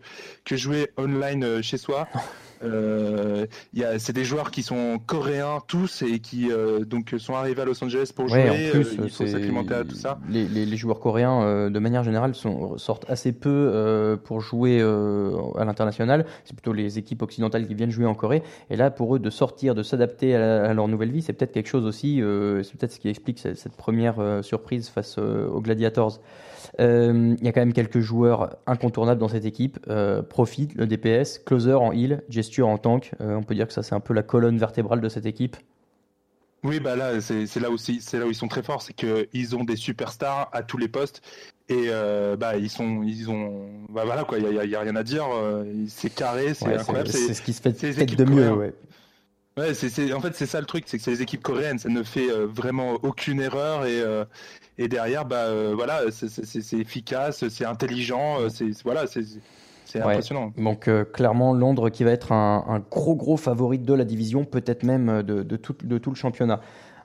[0.44, 2.06] que jouer online chez soi.
[2.64, 3.46] Euh,
[3.98, 7.82] c'est des joueurs qui sont coréens tous et qui euh, donc sont arrivés à Los
[7.82, 8.50] Angeles pour Ouais, jouer.
[8.68, 10.18] en plus, euh, il faut c'est- s'acclimater à tout ça.
[10.28, 14.80] Les, les- les joueurs coréens, euh, de manière générale, sont, sortent assez peu pour jouer
[14.80, 16.26] à l'international.
[16.44, 18.42] C'est plutôt les équipes occidentales qui viennent jouer en Corée.
[18.70, 21.68] Et là, pour eux, de sortir, de s'adapter à, leur nouvelle vie, c'est peut-être quelque
[21.68, 22.16] chose aussi.
[22.62, 26.20] c'est peut-être ce qui explique cette, cette première surprise face aux Gladiators.
[26.78, 29.78] Il y a quand même quelques joueurs incontournables dans cette équipe.
[30.28, 32.22] Profit, le DPS, Closer en heal,
[32.62, 33.12] En tank.
[33.20, 35.56] Euh, on peut dire que ça, c'est un peu la colonne vertébrale de cette équipe.
[36.64, 39.28] Oui, bah là, c'est là aussi, c'est là où ils sont très forts, c'est que
[39.32, 41.22] ils ont des superstars à tous les postes
[41.68, 44.80] et euh, bah ils sont, ils ont, bah voilà quoi, il y a, y a
[44.80, 47.10] rien à dire, euh, c'est carré, c'est Ouais, incroyable.
[47.10, 48.50] c'est ce qui se fait peut-être de mieux.
[48.52, 48.74] Ouais.
[49.56, 49.70] Ouais,
[50.14, 52.28] en fait, c'est ça le truc, c'est que c'est les équipes coréennes, ça ne fait
[52.28, 54.24] euh, vraiment aucune erreur et, euh,
[54.78, 59.22] et derrière, bah voilà, c'est, efficace, c'est intelligent, c'est- voilà, c'est,
[59.88, 60.12] c'est Ouais.
[60.12, 60.52] impressionnant.
[60.56, 64.44] Donc euh, clairement Londres qui va être un, un gros gros favori de la division,
[64.44, 66.60] peut-être même euh, de, de tout, de tout le championnat.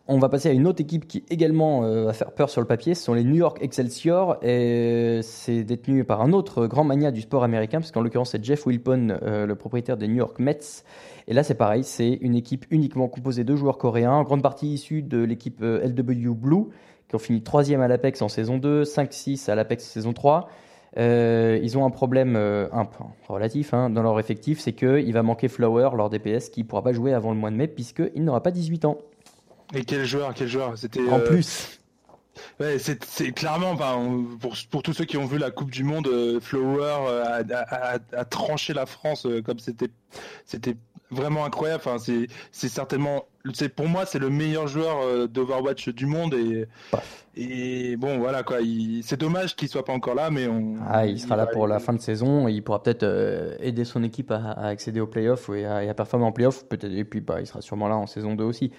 [0.09, 2.67] On va passer à une autre équipe qui également euh, va faire peur sur le
[2.67, 7.09] papier, ce sont les New York Excelsior et c'est détenu par un autre grand mania
[7.09, 10.39] du sport américain, parce qu'en l'occurrence c'est Jeff Wilpon, euh, le propriétaire des New York
[10.39, 10.83] Mets.
[11.29, 14.73] Et là c'est pareil, c'est une équipe uniquement composée de joueurs coréens, en grande partie
[14.73, 16.65] issus de l'équipe LW Blue,
[17.07, 20.49] qui ont fini troisième à l'Apex en saison 2, 5-6 à l'Apex saison 3.
[20.97, 25.11] Euh, ils ont un problème euh, un peu relatif hein, dans leur effectif, c'est qu'il
[25.13, 27.67] va manquer Flower, leur DPS, qui ne pourra pas jouer avant le mois de mai
[27.67, 28.99] puisqu'il n'aura pas 18 ans.
[29.73, 31.01] Et quel joueur, quel joueur, c'était.
[31.09, 31.79] En euh, plus,
[32.59, 33.75] Ouais, c'est clairement,
[34.39, 36.09] pour, pour tous ceux qui ont vu la Coupe du Monde,
[36.41, 36.85] Flower
[37.23, 40.75] a, a- a- a tranché la France comme c'était
[41.11, 41.81] vraiment incroyable.
[41.85, 41.97] Enfin,
[42.51, 46.65] c'est certainement, c'est pour moi, c'est le meilleur joueur euh, d'Overwatch du monde et
[47.35, 48.61] et bon, voilà quoi.
[48.61, 50.75] il- C'est dommage qu'il soit pas encore là, mais on.
[50.87, 53.83] Ah, il sera là pour la fin de saison et il pourra peut-être euh, aider
[53.85, 56.63] son équipe à, à accéder aux playoffs et à, et à performer en playoffs.
[56.65, 58.71] Peut-être, et puis bah, il sera sûrement là en saison 2 aussi.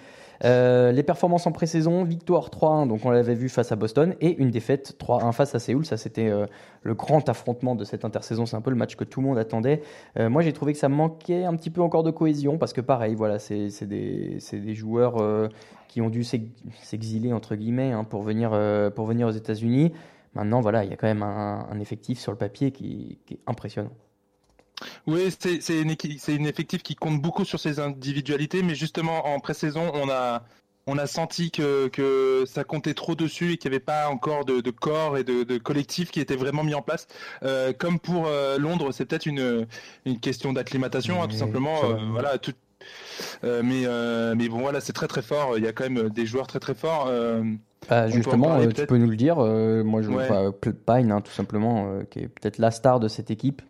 [0.43, 4.35] Euh, les performances en pré-saison, victoire 3-1, donc on l'avait vu face à Boston, et
[4.37, 5.85] une défaite 3-1 face à Séoul.
[5.85, 6.45] Ça, c'était euh,
[6.83, 8.45] le grand affrontement de cette intersaison.
[8.45, 9.81] C'est un peu le match que tout le monde attendait.
[10.19, 12.81] Euh, moi, j'ai trouvé que ça manquait un petit peu encore de cohésion parce que,
[12.81, 14.39] pareil, voilà, c'est des,
[14.73, 15.49] joueurs
[15.87, 18.51] qui ont dû s'ex- s'exiler, entre guillemets, hein, pour, venir,
[18.93, 19.93] pour venir aux États-Unis.
[20.33, 23.91] Maintenant, voilà, il y a quand même un, effectif sur le papier qui est impressionnant.
[25.07, 25.95] Oui, c'est une,
[26.27, 30.43] une effectif qui compte beaucoup sur ses individualités, mais justement en pré-saison, on a,
[30.87, 34.45] on a senti que, que ça comptait trop dessus et qu'il n'y avait pas encore
[34.45, 37.05] de, de corps et de, de collectif qui était vraiment mis en place.
[37.43, 39.67] Euh, comme pour euh, Londres, c'est peut-être une,
[40.05, 41.75] une question d'acclimatation, hein, tout simplement.
[41.83, 42.53] Euh, voilà, tout,
[43.43, 43.85] mais,
[44.35, 45.57] mais bon, voilà, c'est très très fort.
[45.57, 47.11] Il y a quand même des joueurs très très forts.
[47.87, 49.35] Bah, justement, parler tu peux nous le dire.
[49.35, 53.61] moi, je P- Pine, hein, tout simplement, qui est peut-être la star de cette équipe.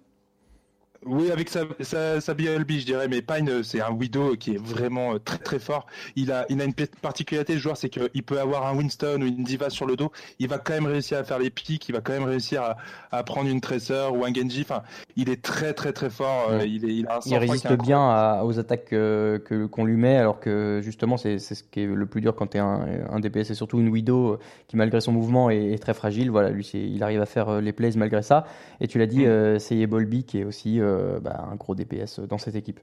[1.06, 4.56] Oui, avec sa, sa, sa BLB, je dirais, mais Pine, euh, c'est un Widow qui
[4.56, 5.86] est vraiment euh, très très fort.
[6.16, 9.26] Il a, il a une particularité, le joueur, c'est qu'il peut avoir un Winston ou
[9.26, 10.12] une Diva sur le dos.
[10.40, 12.78] Il va quand même réussir à faire les pics, il va quand même réussir à,
[13.12, 14.62] à prendre une Tracer ou un Genji.
[14.62, 14.82] Enfin,
[15.16, 16.48] il est très très très fort.
[16.50, 16.70] euh, Ouais.
[16.70, 19.98] il, est, il a un Il résiste bien à- aux attaques euh, que qu'on lui
[19.98, 22.60] met, alors que justement, c'est c'est ce qui est le plus dur quand tu es
[22.62, 24.38] un, un DPS, et surtout une Widow
[24.68, 26.32] qui, malgré son mouvement, est, est très fragile.
[26.32, 28.46] Voilà, lui, c'est- il arrive à faire les plays malgré ça.
[28.82, 29.28] Et tu l'as dit, Mm.
[29.28, 32.80] euh, Bolby, qui est aussi euh, bah, un gros DPS dans cette équipe.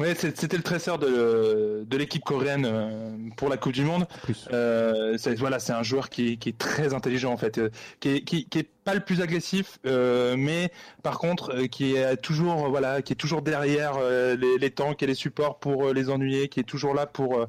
[0.00, 4.08] Ouais, c'était le tresseur de, de l'équipe coréenne euh, pour la Coupe du Monde.
[4.50, 7.70] Euh, c'est voilà, c'est un joueur qui est, qui est très intelligent en fait, euh,
[8.00, 10.72] qui est, qui, qui est pas le plus agressif, euh, mais
[11.04, 15.02] par contre euh, qui est toujours voilà, qui est toujours derrière euh, les, les tanks
[15.02, 17.46] et les supports pour euh, les ennuyer, qui est toujours là pour euh,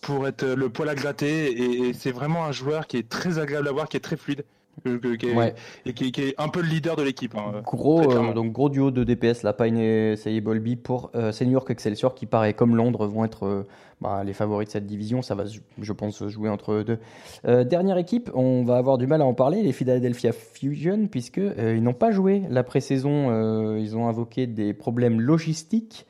[0.00, 3.38] pour être le poil à gratter et, et c'est vraiment un joueur qui est très
[3.40, 4.44] agréable à voir, qui est très fluide.
[4.86, 5.54] Euh, qui est- Ouais.
[5.86, 7.34] et qui, qui est un peu le leader de l'équipe.
[7.36, 7.62] hein.
[7.64, 11.32] Gros, Très euh, donc gros duo de DPS, la Pine et Seye Bolby pour euh,
[11.40, 13.66] York Excelsior qui paraît comme Londres vont être euh,
[14.00, 15.22] bah, les favoris de cette division.
[15.22, 15.44] Ça va,
[15.80, 16.98] je pense, se jouer entre eux deux.
[17.46, 21.38] Euh, dernière équipe, on va avoir du mal à en parler, les Philadelphia Fusion, puisque
[21.38, 23.30] euh, ils n'ont pas joué la pré-saison.
[23.30, 26.06] euh, ils ont invoqué des problèmes logistiques.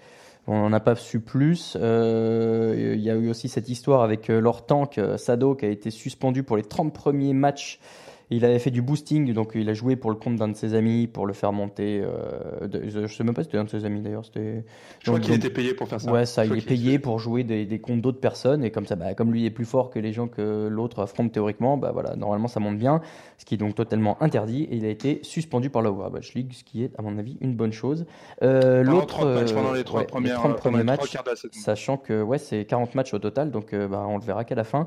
[0.51, 1.77] On n'en a pas su plus.
[1.79, 5.67] Euh, Il y a eu aussi cette histoire avec euh, leur tank euh, Sado qui
[5.67, 7.81] a été suspendu pour les 30 premiers matchs.
[8.31, 10.75] Il avait fait du boosting, donc il a joué pour le compte d'un de ses
[10.75, 12.03] amis pour le faire monter.
[12.05, 14.25] euh, de- je sais même pas si c'était un de ses amis d'ailleurs.
[14.25, 14.65] C'était.
[15.01, 16.13] Je crois qu'il était payé pour faire ça.
[16.13, 18.85] Ouais, ça, Je il est payé pour jouer des, des comptes d'autres personnes et comme
[18.87, 21.91] ça, bah, comme lui est plus fort que les gens que l'autre affronte théoriquement, bah
[21.93, 23.01] voilà, normalement ça monte bien,
[23.39, 26.53] ce qui est donc totalement interdit et il a été suspendu par la Overwatch League,
[26.53, 28.05] ce qui est à mon avis une bonne chose.
[28.43, 31.17] Euh, L'autre, 30 matchs, pendant les euh, trois ouais, premières, 30 pendant premiers matchs,
[31.53, 34.55] sachant que ouais, c'est 40 matchs au total, donc euh, bah, on le verra qu'à
[34.55, 34.87] la fin.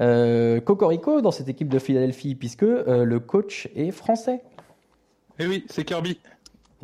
[0.00, 4.40] Euh, Cocorico dans cette équipe de Philadelphie, puisque euh, le coach est français.
[5.38, 6.18] Eh oui, c'est Kirby.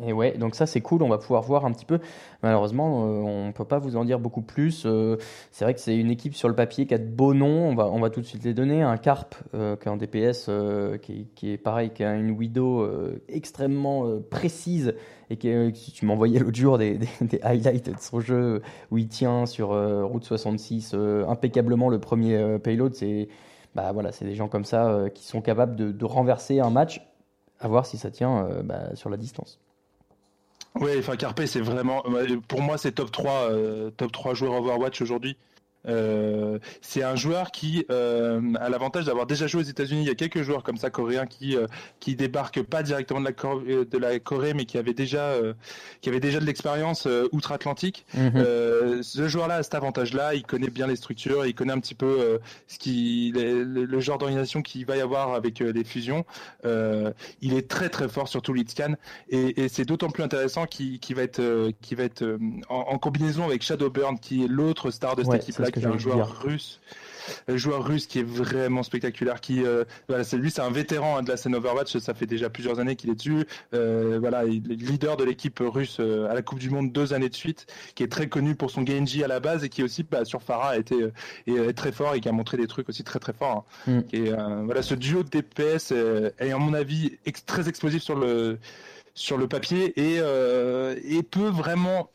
[0.05, 1.97] Et ouais, donc ça c'est cool, on va pouvoir voir un petit peu.
[2.43, 4.83] Malheureusement, euh, on peut pas vous en dire beaucoup plus.
[4.85, 5.17] Euh,
[5.51, 7.73] c'est vrai que c'est une équipe sur le papier qui a de beaux noms, on
[7.73, 8.83] va, on va tout de suite les donner.
[8.83, 10.51] Un Carp, euh, qui est en DPS,
[11.01, 12.87] qui, est- qui est pareil, qui a une Widow
[13.27, 14.93] extrêmement précise.
[15.31, 15.37] Et
[15.73, 19.45] si tu m'envoyais l'autre jour des, des- des highlights de son jeu où il tient
[19.47, 23.27] sur euh, Route 66 euh, impeccablement le premier euh, payload, c'est
[23.75, 27.01] bah, voilà, c'est des gens comme ça euh, qui sont capables de, renverser un match,
[27.59, 29.59] à voir si ça tient euh, bah, sur la distance.
[30.75, 32.03] Oui, enfin Carpe, c'est vraiment,
[32.47, 35.37] pour moi, c'est top 3, euh, top 3 joueurs Overwatch aujourd'hui.
[35.87, 40.01] Euh, c'est un joueur qui euh, a l'avantage d'avoir déjà joué aux États-Unis.
[40.01, 41.67] Il y a quelques joueurs comme ça coréens qui euh,
[41.99, 45.35] qui débarquent pas directement de la, Cor- de la Corée, mais qui avaient déjà
[46.01, 48.05] qui avaient déjà de l'expérience outre-Atlantique.
[48.15, 49.01] Mhm.
[49.01, 52.39] Ce joueur-là a cet avantage-là, il connaît bien les structures, il connaît un petit peu
[52.67, 56.25] ce qui, le, le genre d'organisation qu'il va y avoir avec les fusions.
[56.65, 58.95] Il est très très fort, surtout lead scan,
[59.29, 62.37] et, et c'est d'autant plus intéressant qu'il va être, qu'il va être
[62.69, 65.79] en, en combinaison avec Shadowburn, qui est l'autre star de cette Ouais, équipe-là, ce que
[65.81, 66.41] j'allais dire.
[66.41, 66.79] russe.
[67.49, 71.17] Un joueur russe qui est vraiment spectaculaire, qui euh, voilà, c'est lui, c'est un vétéran
[71.17, 71.97] hein, de la scène Overwatch.
[71.97, 73.45] Ça fait déjà plusieurs années qu'il est dessus.
[73.73, 77.11] Euh, voilà, il est leader de l'équipe russe euh, à la Coupe du Monde deux
[77.11, 79.83] années de suite, qui est très connu pour son Genji à la base et qui
[79.83, 81.11] aussi bah, sur Pharah a été euh,
[81.69, 83.65] est, très fort et qui a montré des trucs aussi très très forts.
[83.87, 83.91] hein.
[83.91, 84.01] Mm.
[84.13, 84.31] Et
[84.63, 88.57] voilà, ce duo de DPS est à mon avis ex- très explosif sur le
[89.15, 90.21] sur le papier et,
[91.17, 92.09] et peut vraiment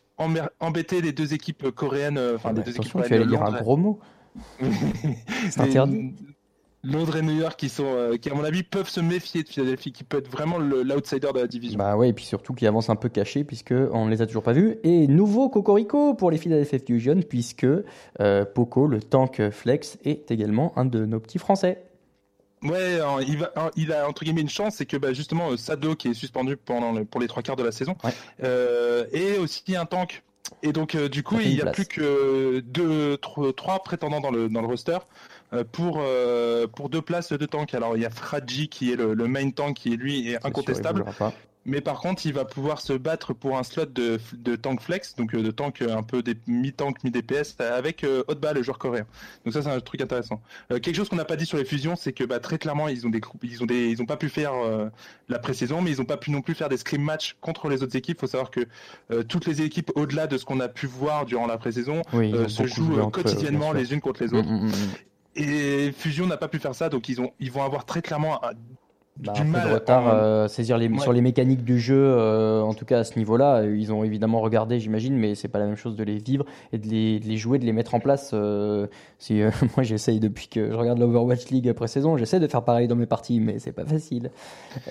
[0.61, 3.43] embêter les deux équipes coréennes, euh, enfin Ah les bah, deux attention, équipes coréennes dire
[3.43, 3.63] un londres.
[3.63, 4.01] gros mot.
[5.51, 6.15] C'est interdit.
[6.85, 9.49] Londres et New York qui sont, euh, qui à mon avis peuvent se méfier de
[9.49, 11.79] Philadelphie, qui peut être vraiment l'outsider de la division.
[11.79, 14.27] Bah ouais, et puis surtout qui avance un peu caché puisque on ne les a
[14.27, 14.77] toujours pas vus.
[14.83, 17.65] Et nouveau Cocorico pour les Philadelphia Fusion puisque
[18.21, 21.85] euh, Poco, le tank flex, est également un de nos petits Français.
[22.62, 25.94] Ouais, il, va, il a entre guillemets une chance, c'est que bah, justement euh, Sado
[25.96, 28.12] qui est suspendu pendant le- pour les trois quarts de la saison, Ouais.
[28.44, 29.05] euh,
[29.40, 30.22] aussi un tank.
[30.62, 31.75] Et donc euh, du coup, il n'y a place.
[31.75, 34.98] plus que deux, trois, trois prétendants dans le dans le roster
[35.53, 36.03] euh, pour
[36.75, 37.75] pour deux places de tank.
[37.75, 41.05] Alors il y a Fradji qui est le, le main tank qui lui est sûr,
[41.64, 45.14] Mais par contre, il va pouvoir se battre pour un slot de, de tank flex,
[45.14, 48.79] donc euh, de tank euh, un peu des mi-tank, mi-DPS, avec euh, Hotba, le joueur
[48.79, 49.07] coréen.
[49.44, 50.42] Donc ça, c'est un truc intéressant.
[50.72, 52.88] Euh, quelque chose qu'on n'a pas dit sur les fusions, c'est que bah, très clairement,
[52.88, 54.88] ils ont des, ils ont des, ils ont pas pu faire euh,
[55.29, 57.85] la pré-saison, mais ils ont pas pu non plus faire des scrim match contre les
[57.85, 58.18] autres équipes.
[58.18, 58.61] Il faut savoir que
[59.12, 62.33] euh, toutes les équipes, au-delà de ce qu'on a pu voir durant la pré-saison, Oui,
[62.48, 64.48] se jouent quotidiennement les unes contre les Mm, autres.
[64.51, 64.72] mm, mm.
[65.37, 68.44] Et Fusion n'a pas pu faire ça, donc ils ont, ils vont avoir très clairement
[68.44, 68.51] un-
[69.18, 70.98] Bah, du un peu mal de retard, euh, saisir les, Ouais.
[70.98, 73.57] sur les mécaniques du jeu, euh, en tout cas à ce niveau-là.
[73.59, 76.46] euh, Ils ont évidemment regardé, j'imagine, mais c'est pas la même chose de les vivre
[76.72, 78.31] et de les, de les jouer, de les mettre en place.
[78.33, 78.87] euh,
[79.18, 79.40] si,
[79.77, 82.96] moi, j'essaye depuis que je regarde l'Overwatch League après saison, j'essaie de faire pareil dans
[82.96, 84.31] mes parties, mais c'est pas facile.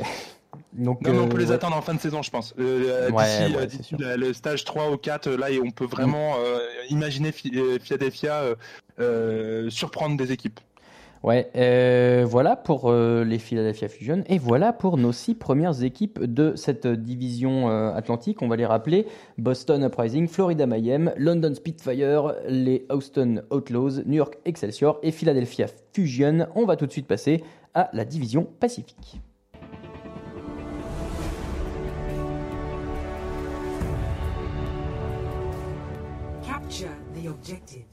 [0.73, 1.53] Donc, Non, mais on peut les ouais.
[1.55, 2.53] attendre en fin de saison, je pense.
[2.57, 7.31] Ouais, d'ici, le stage 3 ou 4, euh, là, et on peut vraiment euh, imaginer
[7.31, 8.43] Philadelphia
[9.69, 10.59] surprendre des équipes.
[11.23, 16.23] Ouais, euh, voilà pour euh, les Philadelphia Fusion et voilà pour nos six premières équipes
[16.23, 18.41] de cette division euh, atlantique.
[18.41, 19.05] On va les rappeler
[19.37, 26.47] Boston Uprising, Florida Mayhem, London Spitfire, les Houston Outlaws, New York Excelsior et Philadelphia Fusion.
[26.55, 27.43] On va tout de suite passer
[27.75, 29.21] à la division Pacifique.
[36.43, 37.90] Capture the objective.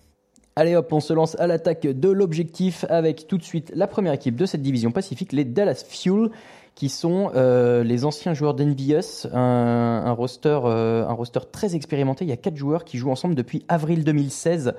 [0.58, 4.12] Allez hop, on se lance à l'attaque de l'objectif avec tout de suite la première
[4.12, 6.30] équipe de cette division Pacifique, les Dallas Fuel,
[6.74, 12.24] qui sont euh, les anciens joueurs d'NBS, un, un roster, euh, un roster très expérimenté.
[12.24, 14.74] Il y a quatre joueurs qui jouent ensemble depuis avril 2016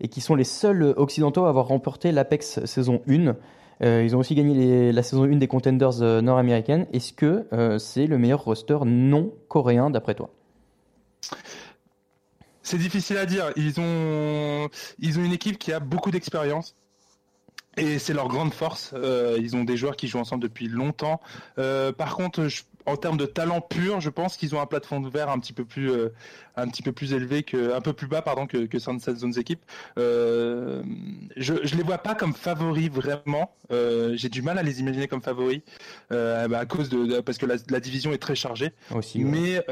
[0.00, 3.34] et qui sont les seuls occidentaux à avoir remporté l'Apex saison 1.
[3.82, 6.86] Euh, ils ont aussi gagné la saison 1 des contenders nord-américaines.
[6.92, 7.44] Est-ce que
[7.80, 10.30] c'est le meilleur roster non coréen d'après toi?
[12.64, 13.52] C'est difficile à dire.
[13.56, 16.74] Ils ont, ils ont une équipe qui a beaucoup d'expérience.
[17.76, 18.92] Et c'est leur grande force.
[18.94, 21.20] Euh, ils ont des joueurs qui jouent ensemble depuis longtemps.
[21.58, 25.00] Euh, par contre, je- en termes de talent pur, je pense qu'ils ont un plafond
[25.00, 26.08] de verre un petit peu plus, euh,
[26.56, 29.38] un petit peu plus élevé que, un peu plus bas, pardon, que, que Sunset Zones
[29.38, 29.62] équipe.
[29.98, 30.82] Euh,
[31.36, 33.50] je, je les vois pas comme favoris vraiment.
[33.72, 35.62] Euh, J'ai du mal à les imaginer comme favoris
[36.12, 38.72] euh, bah, à cause de, de- parce que la, la division est très chargée.
[38.94, 39.30] aussi ouais.
[39.30, 39.64] Mais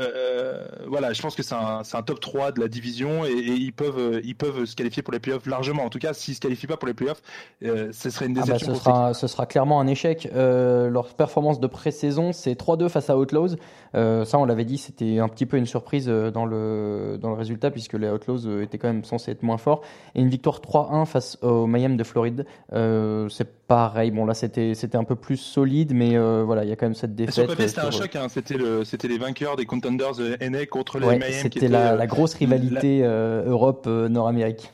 [0.89, 4.21] voilà, je pense que c'est un, top 3 de la division et, et ils peuvent
[4.25, 5.85] ils peuvent se qualifier pour les playoffs largement.
[5.85, 7.23] En tout cas, s'ils se qualifient pas pour les playoffs,
[7.61, 10.29] ce serait une Ah bah, déception ce, sera, ce sera clairement un échec.
[10.35, 13.57] Leur performance de pré-saison, c'est 3-2 face à Outlaws.
[13.95, 17.29] Euh, ça, on l'avait dit, c'était un petit peu une surprise euh, dans le, dans
[17.29, 19.83] le résultat, puisque les Outlaws euh, étaient quand même censés être moins forts.
[20.15, 22.47] Et une victoire 3-1 face au Miami de Floride.
[22.73, 24.11] Euh, c'est pareil.
[24.11, 26.95] Bon, là, c'était un peu plus solide, mais euh, voilà, il y a quand même
[26.95, 27.35] cette défaite.
[27.35, 28.17] Sur le papier, c'était un choc.
[28.17, 28.27] Hein.
[28.29, 32.07] C'était le c'était les vainqueurs des contenders NA contre les Ouais, qui c'était la, la
[32.07, 34.73] grosse rivalité Europe-Nord-Amérique.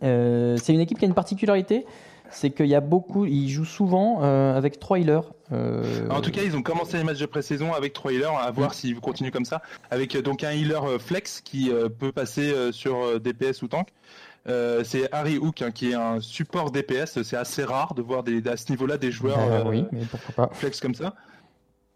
[0.00, 1.86] C'est une équipe qui a une particularité,
[2.32, 5.32] c'est qu'il y a beaucoup, ils jouent souvent euh, avec trois healers.
[5.52, 8.50] Euh, En tout cas, ils ont commencé les matchs de pré-saison avec trois healers, à
[8.50, 9.62] voir s'ils continuent comme ça.
[9.90, 13.88] Avec euh, donc un healer flex qui peut passer sur DPS ou tank.
[14.48, 17.22] Euh, c'est Harry Hook hein, qui est un support DPS.
[17.22, 20.04] C'est assez rare de voir des, à ce niveau-là des joueurs euh, euh, oui, mais
[20.10, 20.54] pourquoi pas.
[20.54, 21.14] flex comme ça.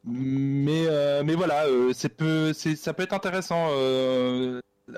[0.04, 0.86] Mais,
[1.24, 3.66] mais voilà, c'est peu, ça peut être intéressant.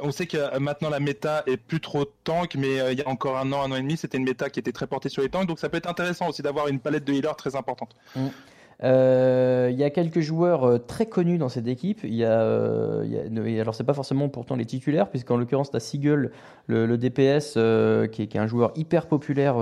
[0.03, 3.03] On sait que euh, maintenant la méta est plus trop tank, mais euh, il y
[3.03, 5.09] a encore un an, un an et demi, c'était une méta qui était très portée
[5.09, 7.57] sur les tanks, donc ça peut être intéressant aussi d'avoir une palette de healers très
[7.57, 7.97] importante.
[8.85, 12.01] Euh, Il y a quelques joueurs très connus dans cette équipe.
[12.05, 12.41] Il y a,
[13.61, 16.31] alors c'est pas forcément pourtant les titulaires, puisqu'en l'occurrence t'as Seagull,
[16.67, 17.55] le, le DPS,
[18.13, 19.55] qui, est, un joueur hyper populaire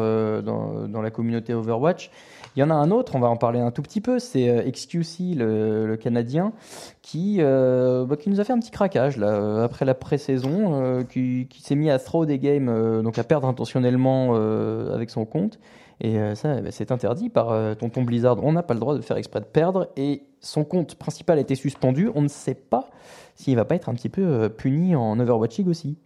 [0.43, 2.11] dans la communauté Overwatch.
[2.57, 4.49] Il y en a un autre, on va en parler un tout petit peu, c'est
[4.49, 6.55] euh, XQC, le, Canadien,
[7.03, 11.05] qui, euh, bah, qui nous a fait un petit craquage là, euh, après la pré-saison,
[11.07, 15.59] qui, qui s'est mis à throw des games, donc à perdre intentionnellement avec son compte.
[16.01, 18.43] Et ça, bah, c'est interdit par Tonton Blizzard.
[18.43, 19.89] On n'a pas le droit de faire exprès de perdre.
[19.97, 22.11] Et son compte principal a été suspendu.
[22.15, 22.91] On ne sait pas
[23.35, 25.97] s'il va pas être un petit peu puni en Overwatch League aussi.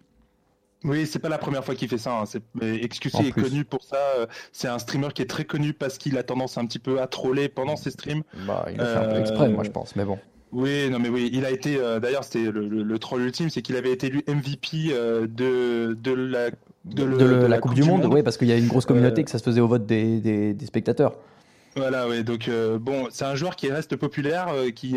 [0.84, 2.20] Oui, c'est pas la première fois qu'il fait ça.
[2.20, 2.24] Hein.
[2.26, 3.42] C'est, XQC En est plus.
[3.42, 3.98] connu pour ça.
[4.18, 7.00] euh, C'est un streamer qui est très connu parce qu'il a tendance un petit peu
[7.02, 8.22] à troller pendant ses streams.
[8.46, 9.94] Bah, il a fait un peu Euh, exprès, moi je pense.
[9.96, 10.18] Mais bon.
[10.52, 11.76] Oui, non, mais oui, il a été.
[11.78, 15.26] euh, D'ailleurs, c'était le, le- le troll ultime, c'est qu'il avait été élu MVP euh,
[15.28, 16.50] de de la
[16.86, 17.04] de,
[17.46, 19.44] la, Coupe, du Monde, oui, parce qu'il y a une grosse communauté que ça se
[19.44, 21.14] faisait au vote des, des, des spectateurs.
[21.76, 22.24] Voilà, oui.
[22.24, 22.50] Donc
[22.80, 24.96] bon, c'est un joueur qui reste populaire, qui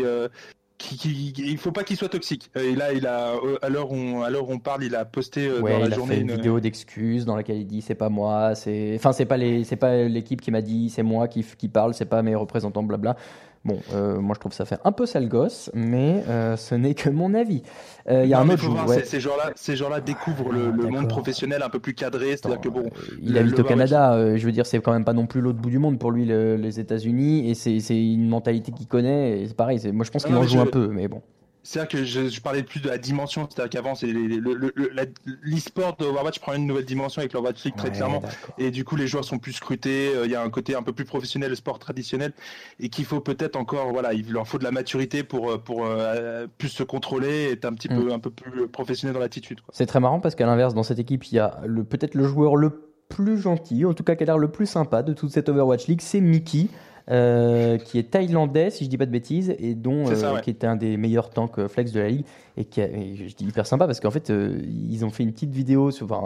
[0.78, 2.50] qui, il faut pas qu'il soit toxique.
[2.56, 5.86] Et là, il a, à l'heure où, on, on parle, il a posté dans la
[5.86, 9.12] il a journée une, vidéo d'excuses dans laquelle il dit c'est pas moi, c'est, enfin
[9.12, 12.04] c'est pas les, c'est pas l'équipe qui m'a dit, c'est moi qui, qui parle, c'est
[12.04, 13.16] pas mes représentants, blabla.
[13.64, 16.94] Bon, euh, moi je trouve ça fait un peu sale gosse, mais euh, ce n'est
[16.94, 17.62] que mon avis.
[18.10, 18.86] Euh, il y a un autre joueur.
[19.04, 22.68] Ces gens-là, ces gens-là découvrent le, le monde professionnel un peu plus cadré, c'est-à-dire que
[22.68, 22.90] bon.
[23.22, 25.70] Il habite au Canada, je veux dire, c'est quand même pas non plus l'autre bout
[25.70, 29.40] du monde pour lui, les États-unis, et c'est une mentalité qu'il connaît.
[29.40, 31.22] Et c'est pareil, moi je pense qu'il en joue un peu, mais bon.
[31.64, 36.38] C'est-à-dire que je, je, parlais plus de la dimension, c'est-à-dire qu'avant, c'est l'e-sport de Overwatch
[36.38, 38.22] prend une nouvelle dimension avec l'Overwatch League très clairement,
[38.58, 40.82] et du coup les joueurs sont plus scrutés, euh, il y a un côté un
[40.82, 42.34] peu plus professionnel, le sport traditionnel,
[42.80, 45.86] et qu'il faut peut-être encore, voilà, il leur faut de la maturité pour euh, pour
[45.86, 47.98] euh, plus se contrôler, et être un petit mm.
[47.98, 49.60] peu un peu plus professionnel dans l'attitude.
[49.72, 52.26] C'est très marrant parce qu'à l'inverse, dans cette équipe, il y a le peut-être le
[52.26, 55.30] joueur le plus gentil, en tout cas qui a l'air le plus sympa de toute
[55.30, 56.68] cette Overwatch League, c'est Mickey.
[57.10, 60.66] Euh, qui est thaïlandais, si je dis pas de bêtises, et dont euh, qui était
[60.66, 62.24] un des meilleurs tanks euh, flex de la ligue,
[62.56, 65.90] et qui je dis hyper sympa parce qu'en fait ils ont fait une petite vidéo,
[65.90, 66.16] sur, enfin,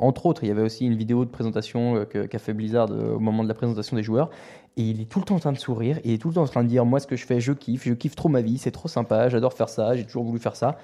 [0.00, 3.42] entre autres, il y avait aussi une vidéo de présentation qu'a fait Blizzard au moment
[3.42, 4.28] de la présentation des joueurs,
[4.76, 6.34] et il est tout le temps en train de sourire, et il est tout le
[6.34, 8.28] temps en train de dire moi ce que je fais, je kiffe, je kiffe trop
[8.28, 10.76] ma vie, c'est trop sympa, j'adore faire ça, j'ai toujours voulu faire ça.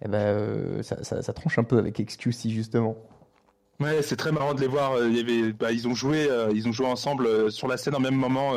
[0.00, 2.96] Et eh ben ça, ça, ça, tranche un peu avec XQC justement.
[3.80, 4.92] Ouais, c'est très marrant de les voir.
[4.92, 7.66] Euh, il y avait, bah, ils ont joué, euh, ils ont joué ensemble euh, sur
[7.66, 8.52] la scène en même moment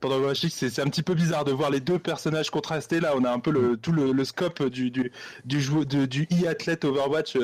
[0.00, 3.00] pendant le C'est, c'est un petit peu bizarre de voir les deux personnages contrastés.
[3.00, 5.10] Là, on a un peu le, tout le, scope du du
[5.44, 7.36] du, du e-athlète Overwatch.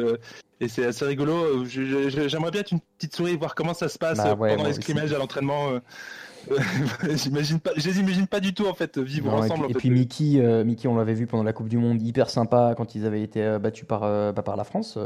[0.61, 1.65] et c'est assez rigolo.
[1.65, 5.13] j'aimerais bien être une petite souris voir comment ça se passe bah pendant les scrimmages
[5.13, 5.81] à l'entraînement.
[7.15, 9.67] j'imagine pas, je les imagine pas du tout en fait vivre ensemble.
[9.71, 12.75] Et puis, Mickey, euh, Mickey, on l'avait vu pendant la Coupe du Monde, hyper sympa
[12.77, 14.99] quand ils avaient été euh, battus par, euh, bah, par la France.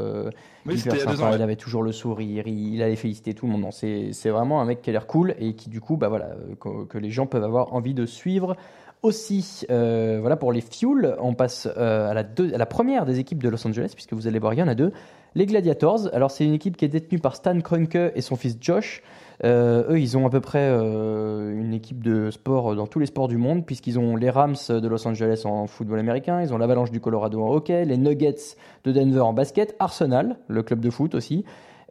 [0.66, 3.66] oui, hyper sympa, il avait toujours le sourire, il, allait féliciter tout le monde.
[3.72, 6.30] C'est, c'est vraiment un mec qui a l'air cool et qui du coup, bah voilà,
[6.60, 8.56] que, les gens peuvent avoir envie de suivre.
[9.02, 13.42] Aussi, voilà pour les Fuel, on passe à, la deux, à la première des équipes
[13.42, 14.92] de Los Angeles, puisque vous allez voir, il y en a deux.
[15.34, 18.56] Les Gladiators, alors c'est une équipe qui est détenue par Stan Kroenke et son fils
[18.60, 19.02] Josh.
[19.44, 23.06] Euh, eux, ils ont à peu près euh, une équipe de sport dans tous les
[23.06, 26.58] sports du monde, puisqu'ils ont les Rams de Los Angeles en football américain, ils ont
[26.58, 30.90] l'Avalanche du Colorado en hockey, les Nuggets de Denver en basket, Arsenal, le club de
[30.90, 31.44] foot aussi.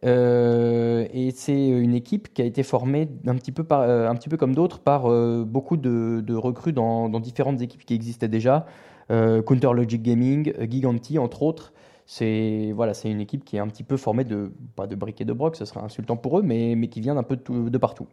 [0.06, 5.10] Euh, et c'est une équipe qui a été formée un petit peu, comme d'autres par
[5.46, 8.66] beaucoup de, de recrues dans, dans, différentes équipes qui existaient déjà.
[9.10, 11.72] Counter Logic Gaming, Giganti entre autres
[12.08, 15.22] c'est voilà, c'est une équipe qui est un petit peu formée de pas de briques
[15.22, 18.08] et de broc, ce serait insultant pour eux, mais, qui vient d'un peu de partout.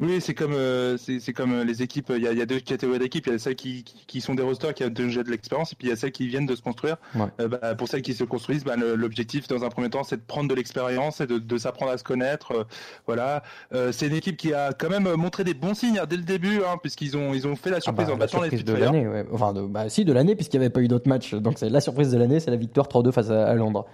[0.00, 2.12] Oui, c'est comme euh, c'est comme euh, les équipes.
[2.14, 3.26] Il y, a, y a deux catégories d'équipes.
[3.26, 5.76] Il y a celles qui, qui, sont des rosters qui ont déjà de l'expérience, et
[5.76, 6.98] puis il y a celles qui viennent de se construire.
[7.40, 10.22] Euh, bah, pour celles qui se construisent, bah, l'objectif dans un premier temps, c'est de
[10.22, 12.66] prendre de l'expérience et de, de s'apprendre à se connaître.
[13.06, 13.42] voilà.
[13.90, 16.58] c'est une équipe qui a quand même montré des bons signes hein, dès le début,
[16.58, 19.06] hein, puisqu'ils ont ils ont fait la ah surprise bah, en battant les de l'année.
[19.08, 19.26] Ouais.
[19.32, 21.34] Enfin, de, bah, si de l'année, puisqu'il n'y avait pas eu d'autres matchs.
[21.34, 23.86] Donc c'est la surprise de l'année, c'est la victoire 3-2 face à Londres.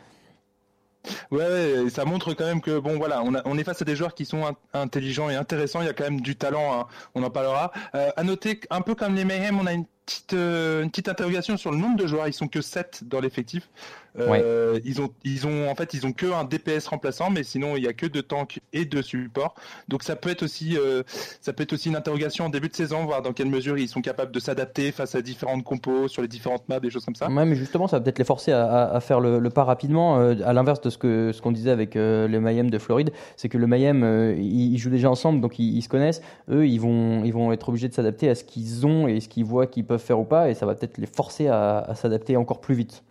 [1.30, 4.24] Ouais, ça montre quand même que bon voilà, on, est face à des joueurs qui
[4.24, 5.80] sont intelligents et intéressants.
[5.80, 7.72] Il y a quand même du talent, hein, on en parlera.
[7.94, 11.56] Euh, noter un peu comme les Mayhem, on a une petite, euh, une petite interrogation
[11.56, 12.28] sur le nombre de joueurs.
[12.28, 13.68] Ils sont que 7 dans l'effectif.
[14.16, 17.76] Euh, ils ont, ils ont, en fait, ils ont que un DPS remplaçant, mais sinon
[17.76, 19.54] il y a que deux tanks et deux supports.
[19.88, 21.02] Donc ça peut être aussi, euh,
[21.40, 23.88] ça peut être aussi une interrogation en début de saison, voir dans quelle mesure ils
[23.88, 27.16] sont capables de s'adapter face à différentes compos sur les différentes maps, des choses comme
[27.16, 27.28] ça.
[27.28, 30.16] Ouais, mais justement, ça va peut-être les forcer à, à, faire le, pas rapidement.
[30.16, 33.58] À l'inverse de ce que ce qu'on disait avec le Mayhem de Floride, c'est que
[33.58, 36.22] le Mayhem, ils, jouent déjà ensemble, donc ils, se connaissent.
[36.50, 39.28] Eux, ils vont, ils vont être obligés de s'adapter à ce qu'ils ont et ce
[39.28, 41.94] qu'ils voient qu'ils peuvent faire ou pas, et ça va peut-être les forcer à, à
[41.94, 43.02] s'adapter encore plus vite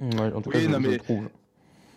[0.00, 0.98] en tout cas, mais...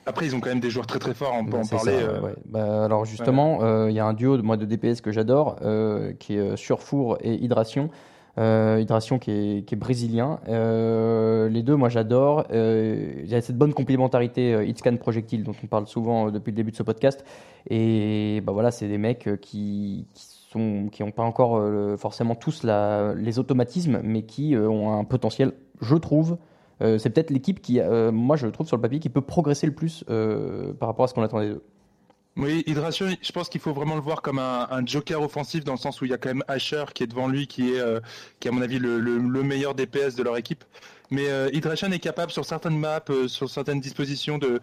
[0.06, 1.98] Après, ils ont quand même des joueurs très très forts, on peut en parler.
[2.00, 2.34] Euh.
[2.46, 5.58] Bah, alors justement, euh, il y a un duo de, moi, de DPS que j'adore,
[5.64, 7.90] euh, qui est Surfour et Hydration.
[8.38, 10.40] Hydration qui est, qui est brésilien.
[10.48, 12.46] les deux, moi j'adore.
[12.52, 16.72] il y a cette bonne complémentarité Hitscan Projectile dont on parle souvent depuis le début
[16.72, 17.26] de ce podcast.
[17.70, 21.62] Et bah voilà, c'est des mecs qui, qui qui n'ont pas encore
[22.00, 26.38] forcément tous la, les automatismes, mais qui ont un potentiel, je trouve,
[26.82, 29.66] euh, c'est peut-être l'équipe qui, euh, moi je trouve sur le papier, qui peut progresser
[29.66, 31.64] le plus euh, par rapport à ce qu'on attendait d'eux.
[32.36, 35.80] Oui, Hydration, je pense qu'il faut vraiment le voir comme un, joker offensif dans le
[35.80, 37.82] sens où il y a quand même Asher qui est devant lui, qui est,
[38.40, 40.64] qui à mon avis le, meilleur DPS de leur équipe.
[41.10, 44.60] Mais Hydration est capable sur certaines maps, sur certaines dispositions de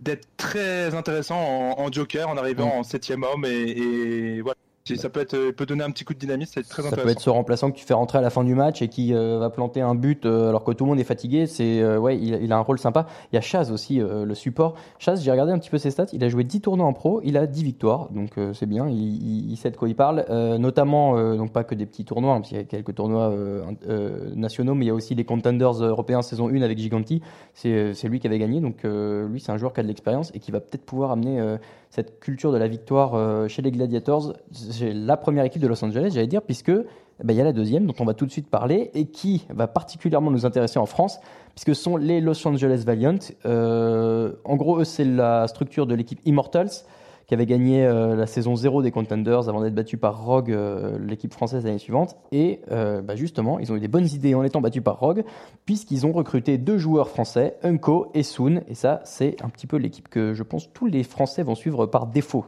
[0.00, 1.38] d'être très intéressant
[1.78, 5.64] en, joker en arrivant en septième homme et, voilà Si ça peut être, euh, peut
[5.64, 7.04] donner un petit coup de dynamisme, ça va être très Ça intéressant.
[7.06, 9.14] peut être ce remplaçant que tu fais rentrer à la fin du match et qui
[9.14, 11.46] euh, va planter un but euh, alors que tout le monde est fatigué.
[11.46, 13.06] C'est euh, ouais, il, il a un rôle sympa.
[13.32, 14.74] Il y a Chaz aussi, euh, le support.
[14.98, 16.04] Chaz, j'ai regardé un petit peu ses stats.
[16.12, 18.86] Il a joué 10 tournois en pro, il a 10 victoires, donc euh, c'est bien.
[18.86, 20.26] Il, il- il sait de quoi il parle.
[20.28, 22.94] Euh, notamment, euh, donc pas que des petits tournois, hein, parce qu'il y a quelques
[22.94, 26.76] tournois euh, euh, nationaux, mais il y a aussi les contenders européens saison 1 avec
[26.76, 27.22] Giganti.
[27.54, 29.88] C'est c'est lui qui avait gagné, donc euh, lui c'est un joueur qui a de
[29.88, 31.56] l'expérience et qui va peut-être pouvoir amener euh,
[31.94, 34.34] cette culture de la victoire euh, chez les Gladiators.
[34.50, 37.44] C'est la première équipe de Los Angeles, j'allais dire, puisque eh ben, il y a
[37.44, 40.80] la deuxième dont on va tout de suite parler et qui va particulièrement nous intéresser
[40.80, 41.20] en France,
[41.54, 43.18] puisque ce sont les Los Angeles Valiant.
[43.46, 46.84] Euh, en gros, c'est la structure de l'équipe Immortals
[47.26, 50.98] qui avait gagné euh, la saison 0 des Contenders avant d'être battu par Rogue, euh,
[50.98, 52.16] l'équipe française l'année suivante.
[52.32, 55.24] Et euh, bah, justement, ils ont eu des bonnes idées en étant battus par Rogue,
[55.64, 58.62] puisqu'ils ont recruté deux joueurs français, Unko et Soon.
[58.68, 61.86] Et ça, c'est un petit peu l'équipe que je pense tous les Français vont suivre
[61.86, 62.44] par défaut.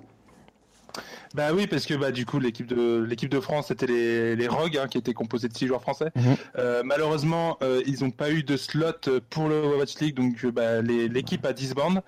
[1.35, 4.49] Bah oui, parce que bah du coup l'équipe de l'équipe de France c'était les les
[4.49, 6.11] Rogues hein, qui étaient composés de six joueurs français.
[6.15, 6.37] Mhm.
[6.57, 10.81] Euh, malheureusement, euh, ils n'ont pas eu de slot pour le Overwatch League, donc bah,
[10.81, 12.01] l'équipe a disband.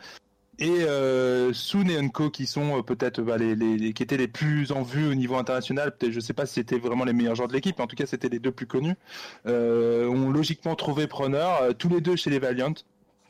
[0.60, 4.16] Et euh, Soon et Unco qui sont euh, peut-être bah, les, les- les- qui étaient
[4.16, 5.94] les plus en vue au niveau international.
[5.96, 7.94] Peut-être, je sais pas si c'était vraiment les meilleurs joueurs de l'équipe, mais en tout
[7.96, 8.94] cas c'était les deux plus connus.
[9.46, 12.74] Euh, ont logiquement trouvé preneur, euh, tous les deux chez les Valiant.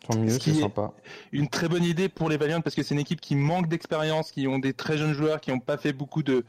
[0.08, 0.92] Tant mieux, Ce qui c'est est- sympa.
[1.32, 4.30] une très bonne idée pour les Valiant parce que c'est une équipe qui manque d'expérience,
[4.30, 6.44] qui ont des très jeunes joueurs, qui n'ont pas fait beaucoup de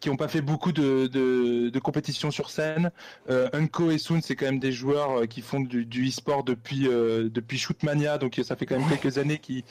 [0.00, 2.90] qui ont pas fait beaucoup de, de, de compétitions sur scène.
[3.30, 6.44] Euh, Unco et Soon, c'est quand même des joueurs euh, qui font du, du e-sport
[6.44, 9.62] depuis euh, depuis Shootmania, donc euh, ça fait quand même quelques années qu'ils